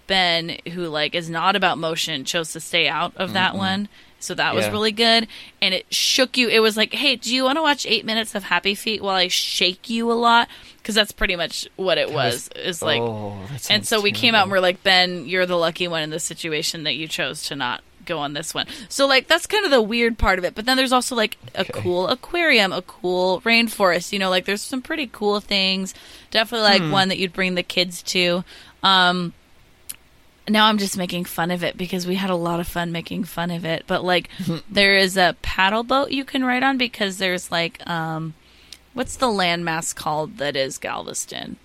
ben 0.08 0.58
who 0.74 0.88
like 0.88 1.16
is 1.16 1.30
not 1.30 1.56
about 1.56 1.78
motion 1.78 2.26
chose 2.26 2.52
to 2.54 2.60
stay 2.60 2.88
out 2.88 3.14
of 3.16 3.34
that 3.34 3.56
one. 3.56 3.88
So 4.20 4.34
that 4.36 4.56
was 4.56 4.68
really 4.70 4.94
good. 4.94 5.28
And 5.62 5.74
it 5.74 5.86
shook 5.94 6.38
you. 6.38 6.48
It 6.48 6.60
was 6.62 6.78
like 6.78 6.94
hey 6.94 7.16
do 7.18 7.34
you 7.34 7.44
want 7.44 7.58
to 7.58 7.62
watch 7.62 7.86
eight 7.86 8.06
minutes 8.06 8.36
of 8.36 8.44
happy 8.44 8.74
feet 8.76 9.02
while 9.04 9.16
i 9.16 9.28
shake 9.28 9.90
you 9.90 10.12
a 10.12 10.14
lot? 10.14 10.48
Because 10.78 10.96
that's 10.96 11.12
pretty 11.12 11.36
much 11.36 11.68
what 11.76 11.98
it 11.98 12.12
was 12.12 12.50
is 12.56 12.82
like 12.82 13.02
oh, 13.02 13.38
and 13.70 13.86
so 13.86 14.02
we 14.02 14.12
came 14.12 14.34
out 14.36 14.44
and 14.44 14.52
we're 14.52 14.60
like 14.60 14.82
ben 14.84 15.26
you're 15.26 15.46
the 15.46 15.58
lucky 15.58 15.88
one 15.88 16.04
in 16.04 16.10
this 16.10 16.24
situation 16.24 16.84
that 16.84 16.96
you 16.96 17.08
chose 17.08 17.44
to 17.48 17.56
not 17.56 17.82
go 18.06 18.20
on 18.20 18.34
this 18.34 18.54
one. 18.54 18.66
So 18.90 19.08
like 19.08 19.28
that's 19.28 19.46
kind 19.48 19.64
of 19.64 19.72
the 19.72 19.82
weird 19.82 20.18
part 20.18 20.38
of 20.40 20.44
it. 20.46 20.56
But 20.56 20.66
then 20.66 20.76
there's 20.78 20.92
also 20.92 21.16
like 21.16 21.38
a 21.56 21.62
Okay. 21.62 21.72
cool 21.82 22.08
aquarium 22.10 22.72
a 22.74 22.82
cool 22.82 23.40
rainforest 23.42 24.12
you 24.12 24.20
know 24.20 24.30
like 24.30 24.44
there's 24.46 24.62
some 24.62 24.82
pretty 24.82 25.08
cool 25.08 25.40
things. 25.40 25.94
Definitely 26.32 26.64
like 26.70 26.82
Hmm. 26.82 26.92
one 26.92 27.08
that 27.10 27.18
you'd 27.18 27.34
bring 27.34 27.56
the 27.56 27.64
kids 27.64 28.02
to. 28.04 28.44
Um 28.84 29.34
now 30.48 30.66
I'm 30.66 30.78
just 30.78 30.98
making 30.98 31.26
fun 31.26 31.52
of 31.52 31.64
it 31.64 31.78
because 31.78 32.06
we 32.06 32.16
had 32.16 32.30
a 32.30 32.36
lot 32.36 32.60
of 32.60 32.68
fun 32.68 32.92
making 32.92 33.24
fun 33.26 33.52
of 33.52 33.66
it. 33.66 33.84
But 33.88 34.04
like, 34.04 34.30
there 34.70 34.96
is 34.96 35.18
a 35.18 35.36
paddle 35.42 35.84
boat 35.84 36.12
you 36.12 36.26
can 36.26 36.44
ride 36.44 36.64
on 36.64 36.78
because 36.78 37.18
there's 37.18 37.52
like, 37.52 37.86
um, 37.88 38.34
what's 38.94 39.16
the 39.16 39.28
landmass 39.28 39.96
called 39.96 40.38
that 40.38 40.56
is 40.56 40.78
Galveston? 40.78 41.58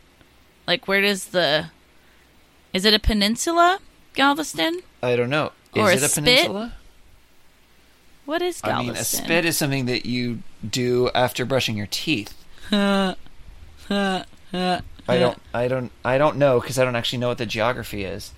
Like, 0.67 0.87
where 0.87 1.01
does 1.01 1.27
the, 1.27 1.71
is 2.73 2.85
it 2.85 2.95
a 2.95 2.99
peninsula, 2.99 3.81
Galveston? 4.15 4.83
I 5.03 5.17
don't 5.17 5.31
know. 5.31 5.53
Is 5.75 5.83
or 5.83 5.89
a 5.89 5.93
it 5.93 6.03
a 6.03 6.09
spit? 6.09 6.25
peninsula? 6.25 6.75
What 8.27 8.43
is 8.43 8.61
Galveston? 8.61 8.91
I 8.91 8.93
mean, 8.93 9.01
a 9.01 9.05
spit 9.05 9.45
is 9.45 9.57
something 9.57 9.87
that 9.87 10.05
you 10.05 10.43
do 10.69 11.09
after 11.15 11.45
brushing 11.47 11.77
your 11.77 11.89
teeth. 11.91 12.35
I 12.71 13.15
don't. 15.09 15.41
I 15.55 15.69
don't. 15.69 15.91
I 16.05 16.19
don't 16.19 16.37
know 16.37 16.61
because 16.61 16.79
I 16.79 16.85
don't 16.85 16.97
actually 16.97 17.21
know 17.21 17.29
what 17.29 17.39
the 17.39 17.47
geography 17.47 18.05
is. 18.05 18.33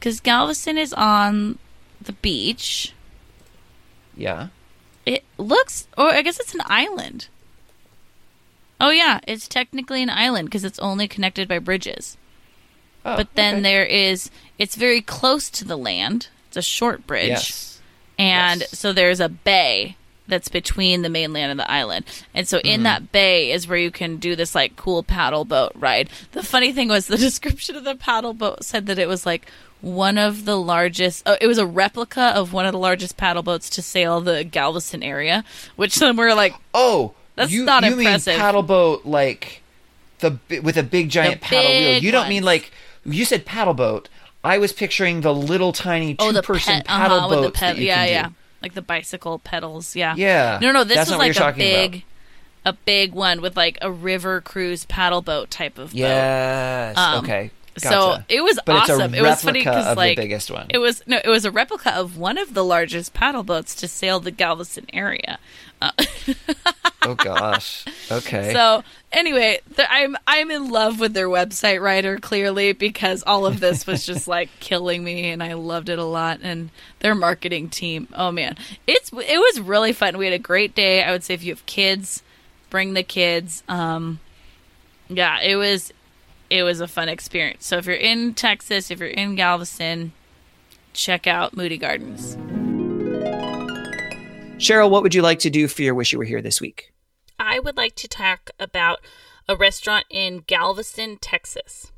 Because 0.00 0.18
Galveston 0.20 0.76
is 0.78 0.92
on 0.94 1.58
the 2.00 2.14
beach. 2.14 2.94
Yeah. 4.16 4.48
It 5.06 5.24
looks, 5.38 5.86
or 5.96 6.08
I 6.10 6.22
guess 6.22 6.40
it's 6.40 6.54
an 6.54 6.62
island. 6.64 7.28
Oh 8.80 8.90
yeah, 8.90 9.20
it's 9.28 9.46
technically 9.46 10.02
an 10.02 10.10
island 10.10 10.48
because 10.48 10.64
it's 10.64 10.78
only 10.78 11.06
connected 11.06 11.46
by 11.48 11.58
bridges. 11.58 12.16
Oh, 13.04 13.16
but 13.16 13.28
then 13.34 13.56
okay. 13.56 13.62
there 13.62 13.84
is 13.84 14.30
it's 14.58 14.76
very 14.76 15.00
close 15.00 15.48
to 15.50 15.64
the 15.64 15.76
land 15.78 16.28
it's 16.48 16.58
a 16.58 16.62
short 16.62 17.06
bridge 17.06 17.28
Yes. 17.28 17.80
and 18.18 18.60
yes. 18.60 18.78
so 18.78 18.92
there's 18.92 19.20
a 19.20 19.28
bay 19.30 19.96
that's 20.28 20.50
between 20.50 21.00
the 21.00 21.08
mainland 21.08 21.50
and 21.50 21.58
the 21.58 21.70
island 21.70 22.04
and 22.34 22.46
so 22.46 22.58
Mm-hmm. 22.58 22.66
in 22.68 22.82
that 22.82 23.10
bay 23.10 23.52
is 23.52 23.66
where 23.66 23.78
you 23.78 23.90
can 23.90 24.18
do 24.18 24.36
this 24.36 24.54
like 24.54 24.76
cool 24.76 25.02
paddle 25.02 25.46
boat 25.46 25.72
ride 25.76 26.10
the 26.32 26.42
funny 26.42 26.72
thing 26.74 26.88
was 26.90 27.06
the 27.06 27.16
description 27.28 27.74
of 27.74 27.84
the 27.84 27.94
paddle 27.94 28.34
boat 28.34 28.64
said 28.64 28.84
that 28.84 28.98
it 28.98 29.08
was 29.08 29.24
like 29.24 29.46
one 29.82 30.18
of 30.18 30.44
the 30.44 30.56
largest 30.56 31.22
oh, 31.26 31.36
it 31.40 31.46
was 31.46 31.58
a 31.58 31.66
replica 31.66 32.20
of 32.34 32.52
one 32.52 32.66
of 32.66 32.72
the 32.72 32.78
largest 32.78 33.16
paddle 33.16 33.42
boats 33.42 33.70
to 33.70 33.80
sail 33.82 34.20
the 34.20 34.44
galveston 34.44 35.02
area 35.02 35.44
which 35.76 35.96
then 35.96 36.16
we're 36.16 36.34
like 36.34 36.54
Oh, 36.74 37.14
That's 37.36 37.50
you, 37.50 37.64
not 37.64 37.82
you 37.84 37.96
impressive. 37.98 38.32
mean 38.34 38.38
paddle 38.40 38.62
boat 38.62 39.06
like 39.06 39.62
the 40.18 40.38
with 40.62 40.76
a 40.76 40.82
big 40.82 41.08
giant 41.08 41.40
paddle 41.40 41.60
wheel? 41.70 41.78
big 41.94 42.02
You 42.02 42.10
don't 42.10 42.28
mean 42.28 42.42
like 42.42 42.70
you 43.04 43.24
said 43.24 43.46
paddle 43.46 43.72
boat. 43.74 44.08
I 44.44 44.58
was 44.58 44.72
picturing 44.72 45.22
the 45.22 45.32
little 45.34 45.72
tiny 45.72 46.16
oh 46.18 46.28
two 46.28 46.32
the 46.34 46.42
person 46.42 46.74
pet, 46.74 46.86
paddle 46.86 47.16
uh-huh, 47.18 47.28
the 47.28 47.36
boats 47.42 47.58
ped- 47.60 47.76
that 47.76 47.78
yeah 47.78 48.06
do. 48.06 48.12
yeah 48.12 48.28
like 48.62 48.74
the 48.74 48.82
bicycle 48.82 49.38
pedals 49.38 49.96
yeah 49.96 50.14
Yeah. 50.16 50.58
No, 50.60 50.72
no, 50.72 50.84
this 50.84 50.96
That's 50.96 51.10
was 51.10 51.18
like 51.18 51.30
a 51.30 51.34
talking 51.34 51.62
about. 51.62 51.90
big, 51.92 52.04
a 52.66 52.72
big 52.74 53.12
one 53.14 53.40
with 53.40 53.56
like 53.56 53.78
a 53.80 53.90
river 53.90 54.42
cruise 54.42 54.84
paddle 54.84 55.22
boat 55.22 55.50
type 55.50 55.78
of 55.78 55.92
boat. 55.92 55.96
Yes. 55.98 56.98
Um, 56.98 57.24
okay. 57.24 57.50
So 57.76 58.18
it 58.28 58.42
was 58.42 58.58
But 58.66 58.90
awesome. 58.90 59.14
it 59.14 59.22
was 59.22 59.42
funny 59.42 59.60
because 59.60 59.86
of 59.86 59.94
the 59.96 60.00
like 60.00 60.16
biggest 60.16 60.50
one. 60.50 60.66
it 60.70 60.78
was 60.78 61.02
no, 61.06 61.18
it 61.24 61.28
was 61.28 61.44
a 61.44 61.50
replica 61.50 61.94
of 61.94 62.16
one 62.18 62.36
of 62.38 62.52
the 62.54 62.64
largest 62.64 63.14
paddle 63.14 63.42
boats 63.42 63.74
to 63.76 63.88
sail 63.88 64.20
the 64.20 64.30
Galveston 64.30 64.86
area. 64.92 65.38
Uh, 65.82 65.92
oh 67.02 67.14
gosh. 67.14 67.86
Okay. 68.10 68.52
so 68.52 68.84
anyway, 69.12 69.60
th- 69.76 69.88
I'm 69.90 70.16
I'm 70.26 70.50
in 70.50 70.68
love 70.70 71.00
with 71.00 71.14
their 71.14 71.28
website 71.28 71.80
writer 71.80 72.18
clearly 72.18 72.72
because 72.74 73.22
all 73.26 73.46
of 73.46 73.60
this 73.60 73.86
was 73.86 74.04
just 74.04 74.28
like 74.36 74.50
killing 74.60 75.02
me, 75.02 75.30
and 75.30 75.42
I 75.42 75.54
loved 75.54 75.88
it 75.88 75.98
a 75.98 76.04
lot. 76.04 76.40
And 76.42 76.68
their 76.98 77.14
marketing 77.14 77.70
team, 77.70 78.08
oh 78.12 78.30
man, 78.30 78.56
it's 78.86 79.10
it 79.12 79.38
was 79.38 79.60
really 79.60 79.92
fun. 79.94 80.18
We 80.18 80.26
had 80.26 80.34
a 80.34 80.38
great 80.38 80.74
day. 80.74 81.02
I 81.02 81.12
would 81.12 81.24
say 81.24 81.32
if 81.34 81.42
you 81.42 81.52
have 81.52 81.64
kids, 81.64 82.22
bring 82.68 82.92
the 82.92 83.02
kids. 83.02 83.62
Um, 83.68 84.18
yeah, 85.08 85.40
it 85.40 85.56
was 85.56 85.92
it 86.50 86.64
was 86.64 86.80
a 86.80 86.88
fun 86.88 87.08
experience. 87.08 87.66
So 87.66 87.78
if 87.78 87.86
you're 87.86 87.94
in 87.94 88.34
Texas, 88.34 88.90
if 88.90 88.98
you're 88.98 89.08
in 89.08 89.36
Galveston, 89.36 90.12
check 90.92 91.26
out 91.26 91.56
Moody 91.56 91.78
Gardens. 91.78 92.36
Cheryl, 94.58 94.90
what 94.90 95.02
would 95.02 95.14
you 95.14 95.22
like 95.22 95.38
to 95.38 95.50
do 95.50 95.68
for 95.68 95.82
your 95.82 95.94
wish 95.94 96.12
you 96.12 96.18
were 96.18 96.24
here 96.24 96.42
this 96.42 96.60
week? 96.60 96.92
I 97.38 97.58
would 97.60 97.76
like 97.76 97.94
to 97.96 98.08
talk 98.08 98.50
about 98.58 98.98
a 99.48 99.56
restaurant 99.56 100.04
in 100.10 100.44
Galveston, 100.46 101.16
Texas. 101.18 101.90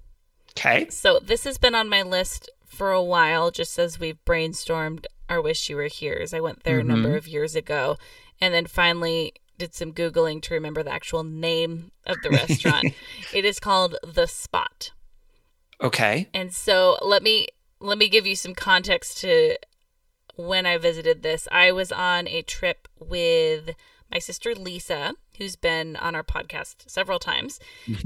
Okay. 0.51 0.87
So 0.91 1.19
this 1.19 1.45
has 1.45 1.59
been 1.59 1.75
on 1.75 1.89
my 1.89 2.03
list 2.03 2.51
for 2.65 2.93
a 2.93 3.03
while, 3.03 3.51
just 3.51 3.79
as 3.79 3.99
we've 3.99 4.23
brainstormed 4.25 5.07
our 5.29 5.41
wish 5.41 5.69
you 5.69 5.77
were 5.77 5.89
here. 5.89 6.25
I 6.33 6.41
went 6.41 6.63
there 6.63 6.79
a 6.79 6.83
mm-hmm. 6.83 6.89
number 6.89 7.17
of 7.17 7.27
years 7.27 7.57
ago, 7.57 7.97
and 8.41 8.55
then 8.55 8.67
finally 8.67 9.33
did 9.63 9.75
some 9.77 9.93
googling 9.93 10.43
to 10.43 10.55
remember 10.55 10.83
the 10.83 10.93
actual 10.93 11.23
name 11.23 11.93
of 12.05 12.17
the 12.25 12.31
restaurant. 12.31 12.93
it 13.33 13.45
is 13.45 13.61
called 13.61 13.95
The 14.03 14.27
Spot. 14.27 14.91
Okay. 15.81 16.29
And 16.35 16.53
so 16.53 16.99
let 17.01 17.23
me 17.23 17.47
let 17.79 17.97
me 17.97 18.09
give 18.09 18.27
you 18.27 18.35
some 18.35 18.55
context 18.55 19.19
to 19.19 19.57
when 20.35 20.67
I 20.67 20.79
visited 20.79 21.23
this. 21.23 21.47
I 21.53 21.71
was 21.71 21.93
on 21.93 22.27
a 22.27 22.43
trip 22.43 22.89
with 22.99 23.77
my 24.11 24.19
sister 24.19 24.53
Lisa, 24.53 25.15
who's 25.39 25.57
been 25.57 25.97
on 25.97 26.15
our 26.15 26.23
podcast 26.23 26.89
several 26.89 27.19
times, 27.19 27.59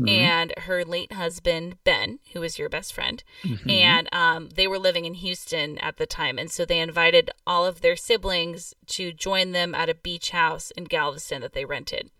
and 0.06 0.52
her 0.58 0.84
late 0.84 1.12
husband 1.12 1.76
Ben, 1.84 2.18
who 2.32 2.40
was 2.40 2.58
your 2.58 2.68
best 2.68 2.92
friend, 2.92 3.22
and 3.68 4.08
um, 4.12 4.50
they 4.54 4.66
were 4.66 4.78
living 4.78 5.04
in 5.04 5.14
Houston 5.14 5.78
at 5.78 5.96
the 5.96 6.06
time, 6.06 6.38
and 6.38 6.50
so 6.50 6.64
they 6.64 6.80
invited 6.80 7.30
all 7.46 7.66
of 7.66 7.80
their 7.80 7.96
siblings 7.96 8.74
to 8.88 9.12
join 9.12 9.52
them 9.52 9.74
at 9.74 9.88
a 9.88 9.94
beach 9.94 10.30
house 10.30 10.70
in 10.72 10.84
Galveston 10.84 11.40
that 11.42 11.52
they 11.52 11.64
rented. 11.64 12.10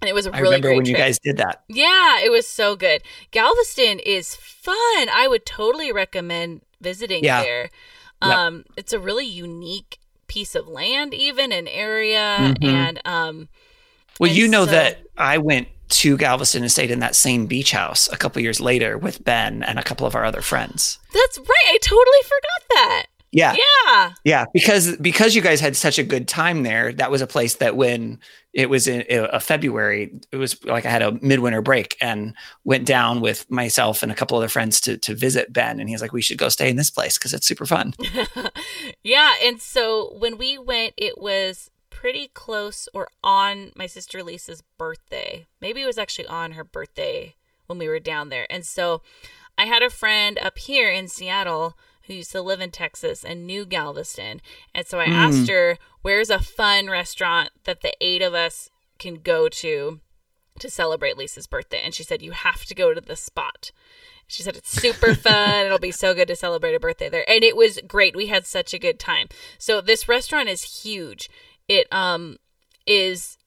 And 0.00 0.08
it 0.08 0.14
was 0.14 0.26
a 0.26 0.32
really 0.32 0.42
remember 0.44 0.68
great 0.68 0.76
when 0.78 0.86
you 0.86 0.96
guys 0.96 1.18
did 1.20 1.36
that. 1.36 1.62
Yeah, 1.68 2.18
it 2.20 2.30
was 2.30 2.46
so 2.48 2.74
good. 2.74 3.02
Galveston 3.30 4.00
is 4.00 4.34
fun. 4.34 4.74
I 5.08 5.26
would 5.28 5.46
totally 5.46 5.92
recommend 5.92 6.62
visiting 6.80 7.22
Yeah. 7.22 7.42
there. 7.42 7.70
Yep. 8.20 8.32
Um, 8.32 8.64
it's 8.76 8.92
a 8.92 8.98
really 8.98 9.26
unique 9.26 9.98
piece 10.26 10.54
of 10.56 10.66
land, 10.66 11.14
even 11.14 11.52
an 11.52 11.68
area, 11.68 12.54
Mhm. 12.60 12.64
and 12.64 13.00
um, 13.04 13.48
Well, 14.20 14.30
And 14.30 14.38
you 14.38 14.48
know 14.48 14.64
so- 14.64 14.72
that 14.72 15.02
I 15.16 15.38
went 15.38 15.68
to 15.90 16.16
Galveston 16.16 16.62
and 16.62 16.72
stayed 16.72 16.90
in 16.90 17.00
that 17.00 17.14
same 17.14 17.46
beach 17.46 17.72
house 17.72 18.08
a 18.10 18.16
couple 18.16 18.40
years 18.40 18.60
later 18.60 18.96
with 18.96 19.22
Ben 19.24 19.62
and 19.62 19.78
a 19.78 19.82
couple 19.82 20.06
of 20.06 20.14
our 20.14 20.24
other 20.24 20.40
friends. 20.40 20.98
that's 21.12 21.38
right. 21.38 21.66
I 21.66 21.78
totally 21.82 22.22
forgot 22.22 22.68
that. 22.70 23.06
Yeah, 23.34 23.56
Yeah, 23.86 24.12
yeah, 24.24 24.44
because 24.52 24.94
because 24.98 25.34
you 25.34 25.40
guys 25.40 25.58
had 25.58 25.74
such 25.74 25.98
a 25.98 26.02
good 26.02 26.28
time 26.28 26.64
there, 26.64 26.92
that 26.92 27.10
was 27.10 27.22
a 27.22 27.26
place 27.26 27.54
that 27.56 27.76
when 27.76 28.20
it 28.52 28.68
was 28.68 28.86
in 28.86 29.04
a 29.08 29.40
February, 29.40 30.12
it 30.30 30.36
was 30.36 30.62
like 30.66 30.84
I 30.84 30.90
had 30.90 31.00
a 31.00 31.12
midwinter 31.22 31.62
break 31.62 31.96
and 31.98 32.34
went 32.64 32.84
down 32.86 33.22
with 33.22 33.50
myself 33.50 34.02
and 34.02 34.12
a 34.12 34.14
couple 34.14 34.36
other 34.36 34.48
friends 34.48 34.82
to 34.82 34.98
to 34.98 35.14
visit 35.14 35.50
Ben, 35.50 35.80
and 35.80 35.88
he's 35.88 36.02
like, 36.02 36.12
"We 36.12 36.20
should 36.20 36.36
go 36.36 36.50
stay 36.50 36.68
in 36.68 36.76
this 36.76 36.90
place 36.90 37.16
because 37.16 37.32
it's 37.32 37.46
super 37.46 37.64
fun." 37.64 37.94
yeah. 39.02 39.32
And 39.42 39.60
so 39.62 40.14
when 40.18 40.36
we 40.36 40.58
went, 40.58 40.92
it 40.98 41.18
was 41.18 41.70
pretty 42.02 42.26
close 42.34 42.88
or 42.92 43.06
on 43.22 43.70
my 43.76 43.86
sister 43.86 44.24
Lisa's 44.24 44.60
birthday. 44.76 45.46
Maybe 45.60 45.82
it 45.82 45.86
was 45.86 45.98
actually 45.98 46.26
on 46.26 46.50
her 46.52 46.64
birthday 46.64 47.36
when 47.68 47.78
we 47.78 47.86
were 47.86 48.00
down 48.00 48.28
there. 48.28 48.44
And 48.50 48.66
so 48.66 49.02
I 49.56 49.66
had 49.66 49.84
a 49.84 49.88
friend 49.88 50.36
up 50.42 50.58
here 50.58 50.90
in 50.90 51.06
Seattle 51.06 51.78
who 52.08 52.14
used 52.14 52.32
to 52.32 52.42
live 52.42 52.60
in 52.60 52.72
Texas 52.72 53.24
and 53.24 53.46
knew 53.46 53.64
Galveston. 53.64 54.40
And 54.74 54.84
so 54.84 54.98
I 54.98 55.06
Mm. 55.06 55.12
asked 55.12 55.48
her, 55.48 55.78
where's 56.02 56.28
a 56.28 56.40
fun 56.40 56.90
restaurant 56.90 57.50
that 57.62 57.82
the 57.82 57.94
eight 58.00 58.20
of 58.20 58.34
us 58.34 58.68
can 58.98 59.14
go 59.22 59.48
to 59.48 60.00
to 60.58 60.68
celebrate 60.68 61.16
Lisa's 61.16 61.46
birthday? 61.46 61.82
And 61.84 61.94
she 61.94 62.02
said, 62.02 62.20
you 62.20 62.32
have 62.32 62.64
to 62.64 62.74
go 62.74 62.92
to 62.92 63.00
the 63.00 63.14
spot. 63.14 63.70
She 64.26 64.42
said 64.42 64.56
it's 64.56 64.80
super 64.80 65.14
fun. 65.28 65.66
It'll 65.66 65.78
be 65.78 65.92
so 65.92 66.14
good 66.14 66.26
to 66.28 66.34
celebrate 66.36 66.74
a 66.74 66.80
birthday 66.80 67.08
there. 67.08 67.28
And 67.30 67.44
it 67.44 67.56
was 67.56 67.78
great. 67.86 68.16
We 68.16 68.26
had 68.26 68.44
such 68.44 68.74
a 68.74 68.78
good 68.78 68.98
time. 68.98 69.28
So 69.58 69.80
this 69.80 70.08
restaurant 70.08 70.48
is 70.48 70.82
huge. 70.82 71.30
It 71.68 71.86
um 71.92 72.36
is 72.86 73.38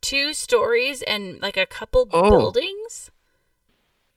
two 0.00 0.32
stories 0.32 1.02
and 1.02 1.40
like 1.42 1.56
a 1.56 1.66
couple 1.66 2.08
Oh. 2.12 2.30
buildings. 2.30 3.10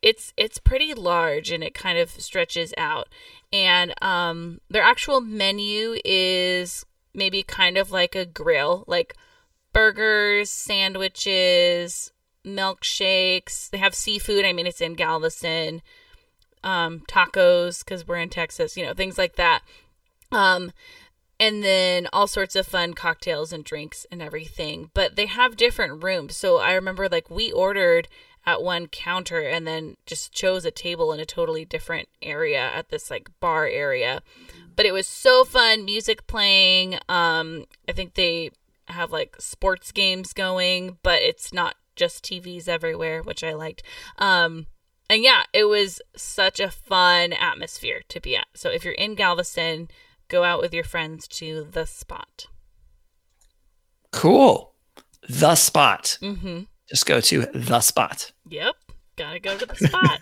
It's 0.02 0.34
it's 0.36 0.58
pretty 0.58 0.94
large 0.94 1.52
and 1.52 1.64
it 1.64 1.74
kind 1.74 1.98
of 2.00 2.10
stretches 2.10 2.74
out. 2.78 3.08
And 3.54 3.94
um 4.02 4.62
their 4.70 4.84
actual 4.84 5.22
menu 5.22 5.98
is 6.04 6.86
maybe 7.14 7.44
kind 7.44 7.78
of 7.78 7.92
like 7.92 8.16
a 8.16 8.26
grill, 8.26 8.84
like 8.88 9.16
burgers, 9.74 10.50
sandwiches, 10.50 12.12
milkshakes. 12.46 13.70
They 13.70 13.78
have 13.78 13.94
seafood. 13.96 14.46
I 14.46 14.54
mean, 14.54 14.66
it's 14.68 14.82
in 14.82 14.94
Galveston. 14.94 15.82
Um, 16.64 17.02
tacos 17.08 17.84
because 17.84 18.08
we're 18.08 18.18
in 18.18 18.30
Texas. 18.30 18.78
You 18.78 18.86
know, 18.86 18.94
things 18.94 19.18
like 19.18 19.36
that. 19.36 19.62
Um, 20.32 20.72
and 21.42 21.64
then 21.64 22.08
all 22.14 22.28
sorts 22.28 22.56
of 22.56 22.68
fun 22.68 22.94
cocktails 22.94 23.52
and 23.52 23.66
drinks 23.66 24.06
and 24.12 24.22
everything. 24.22 24.92
But 24.94 25.16
they 25.16 25.26
have 25.26 25.58
different 25.58 26.04
rooms. 26.04 26.38
So 26.38 26.58
I 26.58 26.74
remember 26.74 27.10
like 27.10 27.32
we 27.32 27.52
ordered 27.52 28.08
at 28.46 28.62
one 28.62 28.86
counter 28.86 29.42
and 29.42 29.66
then 29.66 29.98
just 30.06 30.32
chose 30.32 30.66
a 30.66 30.72
table 30.72 31.12
in 31.12 31.20
a 31.20 31.26
totally 31.26 31.66
different 31.66 32.10
area 32.22 32.60
at 32.60 32.90
this 32.90 33.10
like 33.10 33.28
bar 33.40 33.66
area. 33.66 34.22
But 34.76 34.86
it 34.86 34.92
was 34.92 35.08
so 35.08 35.44
fun, 35.44 35.84
music 35.84 36.28
playing. 36.28 37.00
Um, 37.10 37.66
I 37.90 37.94
think 37.94 38.14
they 38.14 38.52
have 38.90 39.12
like 39.12 39.36
sports 39.40 39.92
games 39.92 40.34
going, 40.34 41.00
but 41.02 41.24
it's 41.24 41.52
not 41.52 41.74
just 41.96 42.24
TVs 42.24 42.68
everywhere, 42.68 43.24
which 43.24 43.44
I 43.44 43.54
liked. 43.54 43.82
Um, 44.20 44.68
and 45.10 45.24
yeah, 45.24 45.44
it 45.54 45.64
was 45.64 46.02
such 46.16 46.60
a 46.60 46.70
fun 46.70 47.34
atmosphere 47.34 48.02
to 48.10 48.22
be 48.22 48.36
at. 48.36 48.46
So 48.54 48.70
if 48.70 48.86
you're 48.86 48.94
in 48.94 49.16
Galveston, 49.16 49.90
go 50.32 50.44
out 50.44 50.62
with 50.62 50.74
your 50.74 50.84
friends 50.84 51.28
to 51.28 51.68
the 51.70 51.86
spot. 51.86 52.48
Cool. 54.12 54.74
The 55.28 55.56
spot. 55.56 56.18
Mm-hmm. 56.22 56.62
Just 56.90 57.06
go 57.06 57.22
to 57.22 57.46
the 57.54 57.82
spot. 57.82 58.32
Yep. 58.50 58.76
Gotta 59.18 59.40
go 59.40 59.58
to 59.58 59.66
the 59.66 59.76
spot. 59.76 60.20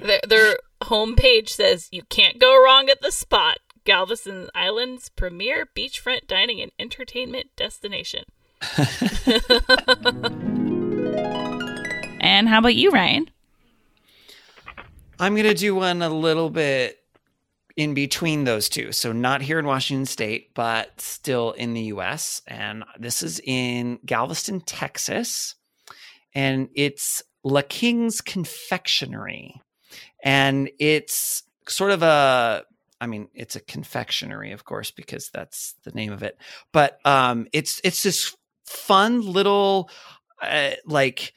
their, 0.02 0.20
their 0.28 0.58
homepage 0.82 1.48
says 1.48 1.88
you 1.90 2.02
can't 2.08 2.38
go 2.38 2.62
wrong 2.62 2.88
at 2.88 3.00
the 3.00 3.10
spot. 3.10 3.58
Galveston 3.84 4.48
Island's 4.54 5.08
premier 5.08 5.66
beachfront 5.76 6.26
dining 6.26 6.60
and 6.60 6.70
entertainment 6.78 7.48
destination. 7.56 8.24
And 12.24 12.48
how 12.48 12.60
about 12.60 12.74
you, 12.74 12.90
Ryan? 12.90 13.28
I'm 15.20 15.34
going 15.34 15.46
to 15.46 15.52
do 15.52 15.74
one 15.74 16.00
a 16.00 16.08
little 16.08 16.48
bit 16.48 17.03
in 17.76 17.94
between 17.94 18.44
those 18.44 18.68
two. 18.68 18.92
So, 18.92 19.12
not 19.12 19.42
here 19.42 19.58
in 19.58 19.66
Washington 19.66 20.06
State, 20.06 20.54
but 20.54 21.00
still 21.00 21.52
in 21.52 21.74
the 21.74 21.82
US. 21.82 22.42
And 22.46 22.84
this 22.98 23.22
is 23.22 23.40
in 23.44 23.98
Galveston, 24.04 24.60
Texas. 24.60 25.56
And 26.34 26.68
it's 26.74 27.22
La 27.42 27.62
King's 27.62 28.20
Confectionery. 28.20 29.60
And 30.22 30.70
it's 30.78 31.42
sort 31.68 31.90
of 31.90 32.02
a, 32.02 32.64
I 33.00 33.06
mean, 33.06 33.28
it's 33.34 33.56
a 33.56 33.60
confectionery, 33.60 34.52
of 34.52 34.64
course, 34.64 34.90
because 34.90 35.30
that's 35.32 35.74
the 35.84 35.92
name 35.92 36.12
of 36.12 36.22
it. 36.22 36.38
But 36.72 36.98
um, 37.04 37.46
it's 37.52 37.80
it's 37.84 38.02
this 38.02 38.34
fun 38.66 39.20
little, 39.20 39.90
uh, 40.40 40.70
like, 40.86 41.34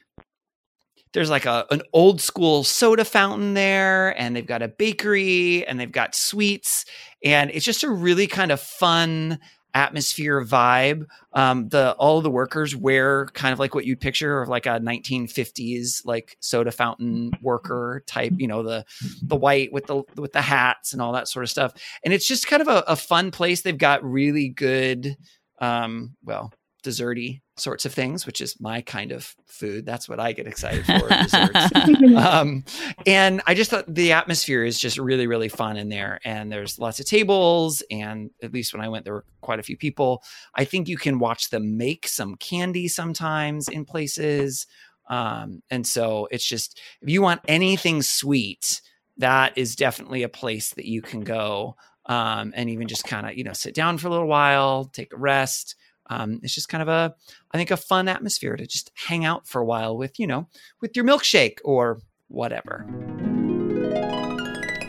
there's 1.18 1.30
like 1.30 1.46
a 1.46 1.66
an 1.72 1.82
old 1.92 2.20
school 2.20 2.62
soda 2.62 3.04
fountain 3.04 3.54
there 3.54 4.16
and 4.20 4.36
they've 4.36 4.46
got 4.46 4.62
a 4.62 4.68
bakery 4.68 5.66
and 5.66 5.80
they've 5.80 5.90
got 5.90 6.14
sweets 6.14 6.84
and 7.24 7.50
it's 7.50 7.64
just 7.64 7.82
a 7.82 7.90
really 7.90 8.28
kind 8.28 8.52
of 8.52 8.60
fun 8.60 9.40
atmosphere 9.74 10.44
vibe. 10.44 11.06
Um 11.32 11.70
the 11.70 11.96
all 11.98 12.20
the 12.20 12.30
workers 12.30 12.76
wear 12.76 13.26
kind 13.34 13.52
of 13.52 13.58
like 13.58 13.74
what 13.74 13.84
you'd 13.84 14.00
picture 14.00 14.40
of 14.42 14.48
like 14.48 14.66
a 14.66 14.78
1950s 14.78 16.02
like 16.04 16.36
soda 16.38 16.70
fountain 16.70 17.32
worker 17.42 18.04
type 18.06 18.34
you 18.36 18.46
know 18.46 18.62
the 18.62 18.84
the 19.20 19.34
white 19.34 19.72
with 19.72 19.88
the 19.88 20.04
with 20.14 20.32
the 20.32 20.40
hats 20.40 20.92
and 20.92 21.02
all 21.02 21.14
that 21.14 21.26
sort 21.26 21.42
of 21.42 21.50
stuff. 21.50 21.72
And 22.04 22.14
it's 22.14 22.28
just 22.28 22.46
kind 22.46 22.62
of 22.62 22.68
a, 22.68 22.84
a 22.86 22.94
fun 22.94 23.32
place. 23.32 23.62
They've 23.62 23.76
got 23.76 24.04
really 24.04 24.50
good 24.50 25.16
um 25.60 26.14
well 26.22 26.52
desserty 26.84 27.40
sorts 27.60 27.84
of 27.84 27.92
things, 27.92 28.26
which 28.26 28.40
is 28.40 28.60
my 28.60 28.80
kind 28.80 29.12
of 29.12 29.34
food. 29.46 29.84
That's 29.86 30.08
what 30.08 30.20
I 30.20 30.32
get 30.32 30.46
excited 30.46 30.84
for. 30.86 32.16
um, 32.16 32.64
and 33.06 33.40
I 33.46 33.54
just 33.54 33.70
thought 33.70 33.92
the 33.92 34.12
atmosphere 34.12 34.64
is 34.64 34.78
just 34.78 34.98
really, 34.98 35.26
really 35.26 35.48
fun 35.48 35.76
in 35.76 35.88
there. 35.88 36.20
And 36.24 36.50
there's 36.50 36.78
lots 36.78 37.00
of 37.00 37.06
tables. 37.06 37.82
And 37.90 38.30
at 38.42 38.52
least 38.52 38.72
when 38.72 38.82
I 38.82 38.88
went, 38.88 39.04
there 39.04 39.14
were 39.14 39.24
quite 39.40 39.58
a 39.58 39.62
few 39.62 39.76
people. 39.76 40.22
I 40.54 40.64
think 40.64 40.88
you 40.88 40.96
can 40.96 41.18
watch 41.18 41.50
them 41.50 41.76
make 41.76 42.08
some 42.08 42.36
candy 42.36 42.88
sometimes 42.88 43.68
in 43.68 43.84
places. 43.84 44.66
Um, 45.08 45.62
and 45.70 45.86
so 45.86 46.28
it's 46.30 46.44
just, 46.44 46.80
if 47.00 47.08
you 47.08 47.22
want 47.22 47.40
anything 47.48 48.02
sweet, 48.02 48.82
that 49.16 49.56
is 49.56 49.74
definitely 49.74 50.22
a 50.22 50.28
place 50.28 50.74
that 50.74 50.86
you 50.86 51.02
can 51.02 51.22
go 51.22 51.76
um, 52.06 52.52
and 52.56 52.70
even 52.70 52.88
just 52.88 53.04
kind 53.04 53.26
of, 53.26 53.36
you 53.36 53.44
know, 53.44 53.52
sit 53.52 53.74
down 53.74 53.98
for 53.98 54.08
a 54.08 54.10
little 54.10 54.26
while, 54.26 54.84
take 54.86 55.12
a 55.12 55.16
rest 55.16 55.76
um, 56.08 56.40
it's 56.42 56.54
just 56.54 56.68
kind 56.68 56.82
of 56.82 56.88
a 56.88 57.14
i 57.52 57.56
think 57.58 57.70
a 57.70 57.76
fun 57.76 58.08
atmosphere 58.08 58.56
to 58.56 58.66
just 58.66 58.90
hang 58.94 59.24
out 59.24 59.46
for 59.46 59.60
a 59.60 59.64
while 59.64 59.96
with 59.96 60.18
you 60.18 60.26
know 60.26 60.48
with 60.80 60.96
your 60.96 61.04
milkshake 61.04 61.58
or 61.64 62.00
whatever. 62.28 62.84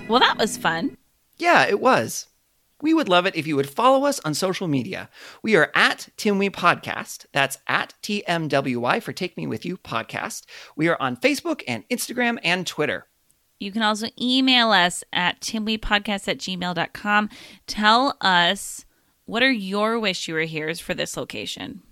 Well, 0.09 0.19
that 0.19 0.37
was 0.37 0.57
fun. 0.57 0.97
yeah 1.37 1.65
it 1.67 1.79
was. 1.79 2.25
We 2.81 2.93
would 2.93 3.09
love 3.09 3.25
it 3.25 3.35
if 3.35 3.45
you 3.45 3.57
would 3.57 3.69
follow 3.69 4.05
us 4.05 4.21
on 4.21 4.33
social 4.33 4.67
media. 4.67 5.09
We 5.43 5.55
are 5.57 5.69
at 5.75 6.07
timwe 6.17 6.49
podcast. 6.49 7.25
That's 7.33 7.57
at 7.67 7.93
tmwy 8.01 9.03
for 9.03 9.11
take 9.13 9.35
me 9.37 9.47
with 9.47 9.65
you 9.65 9.77
podcast. 9.77 10.45
We 10.75 10.87
are 10.87 10.97
on 11.01 11.17
facebook 11.17 11.61
and 11.67 11.87
instagram 11.89 12.39
and 12.43 12.65
twitter. 12.65 13.05
You 13.59 13.71
can 13.73 13.81
also 13.81 14.07
email 14.19 14.71
us 14.71 15.03
at 15.11 15.41
timwepodcast 15.41 16.27
at 16.29 16.37
gmail.com. 16.37 17.29
Tell 17.67 18.17
us 18.21 18.85
what 19.29 19.43
are 19.43 19.51
your 19.51 19.99
wish 19.99 20.27
you 20.27 20.33
were 20.33 20.41
here's 20.41 20.79
for 20.79 20.95
this 20.95 21.15
location. 21.15 21.83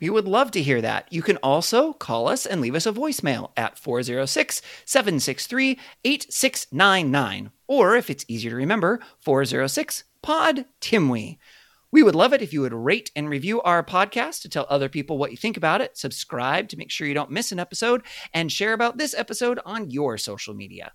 We 0.00 0.10
would 0.10 0.28
love 0.28 0.52
to 0.52 0.62
hear 0.62 0.80
that. 0.80 1.12
You 1.12 1.20
can 1.20 1.38
also 1.38 1.92
call 1.92 2.28
us 2.28 2.46
and 2.46 2.60
leave 2.60 2.76
us 2.76 2.86
a 2.86 2.92
voicemail 2.92 3.50
at 3.56 3.76
406 3.76 4.62
763 4.84 5.76
8699. 6.04 7.50
Or 7.66 7.96
if 7.96 8.08
it's 8.08 8.24
easier 8.28 8.50
to 8.50 8.56
remember, 8.56 9.00
406 9.18 10.04
Pod 10.22 10.66
Timwe. 10.80 11.38
We 11.90 12.04
would 12.04 12.14
love 12.14 12.32
it 12.32 12.42
if 12.42 12.52
you 12.52 12.60
would 12.60 12.74
rate 12.74 13.10
and 13.16 13.28
review 13.28 13.60
our 13.62 13.82
podcast 13.82 14.42
to 14.42 14.48
tell 14.48 14.66
other 14.68 14.88
people 14.88 15.18
what 15.18 15.32
you 15.32 15.36
think 15.36 15.56
about 15.56 15.80
it, 15.80 15.98
subscribe 15.98 16.68
to 16.68 16.76
make 16.76 16.92
sure 16.92 17.08
you 17.08 17.14
don't 17.14 17.30
miss 17.32 17.50
an 17.50 17.58
episode, 17.58 18.02
and 18.32 18.52
share 18.52 18.72
about 18.72 18.98
this 18.98 19.14
episode 19.14 19.58
on 19.64 19.90
your 19.90 20.16
social 20.16 20.54
media. 20.54 20.92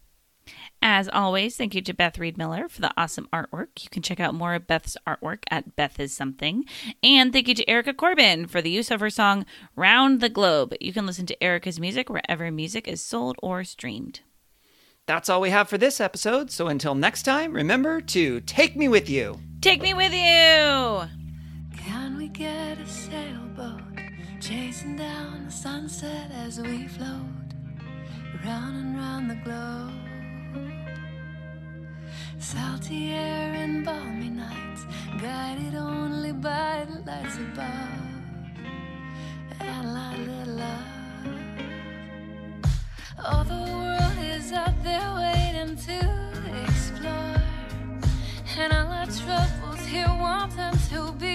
As 0.82 1.08
always, 1.10 1.56
thank 1.56 1.76
you 1.76 1.82
to 1.82 1.94
Beth 1.94 2.18
Reed 2.18 2.38
Miller 2.38 2.68
for 2.68 2.82
the 2.82 2.92
awesome 2.98 3.28
artwork. 3.32 3.84
You 3.84 3.90
can 3.90 4.02
check 4.02 4.20
out 4.20 4.34
more 4.34 4.56
of 4.56 4.68
Beth's 4.68 4.98
artwork 5.06 5.44
at 5.50 5.76
Beth 5.76 6.00
is 6.00 6.12
Something. 6.14 6.66
And 7.04 7.32
thank 7.32 7.48
you 7.48 7.56
to 7.56 7.70
Erica 7.70 7.94
Corbin 7.94 8.48
for 8.48 8.62
the 8.62 8.72
use 8.72 8.90
of 8.90 9.00
her 9.00 9.10
song 9.10 9.46
Round 9.76 10.22
the 10.22 10.30
Globe. 10.30 10.74
You 10.82 10.92
can 10.92 11.06
listen 11.06 11.26
to 11.28 11.44
Erica's 11.44 11.80
music 11.80 12.10
wherever 12.10 12.50
music 12.50 12.88
is 12.88 13.02
sold 13.02 13.36
or 13.44 13.64
streamed. 13.64 14.22
That's 15.06 15.30
all 15.30 15.42
we 15.42 15.50
have 15.50 15.70
for 15.70 15.78
this 15.78 16.00
episode. 16.00 16.52
So 16.52 16.68
until 16.68 16.96
next 16.96 17.24
time, 17.24 17.54
remember 17.54 18.02
to 18.02 18.40
take 18.42 18.76
me 18.76 18.88
with 18.88 19.10
you. 19.10 19.40
Take 19.62 19.82
me 19.82 19.94
with 19.94 20.14
you! 20.14 21.10
Can 21.78 22.18
we 22.18 22.28
get 22.28 22.80
a 22.80 22.88
sailboat 22.88 23.82
chasing 24.40 24.96
down 24.96 25.46
the 25.46 25.52
sunset 25.52 26.32
as 26.32 26.60
we 26.60 26.88
float 26.88 27.54
round 28.44 28.76
and 28.76 28.96
round 28.98 29.30
the 29.30 29.36
globe? 29.44 30.11
Salty 32.42 33.12
air 33.14 33.54
and 33.54 33.86
balmy 33.86 34.30
nights, 34.32 34.86
guided 35.22 35.76
only 35.76 36.32
by 36.32 36.88
the 36.90 37.00
lights 37.02 37.38
above, 37.38 37.68
and 39.60 39.94
light 39.94 40.18
little 40.18 40.56
love. 40.56 40.88
Oh, 43.24 43.44
the 43.44 43.62
world 43.72 44.18
is 44.36 44.52
out 44.54 44.74
there 44.84 45.14
waiting 45.14 45.76
to 45.86 46.00
explore. 46.64 47.42
And 48.58 48.74
all 48.74 48.92
our 48.92 49.06
troubles 49.06 49.86
here 49.86 50.08
want 50.08 50.56
them 50.56 50.76
to 50.90 51.12
be 51.14 51.31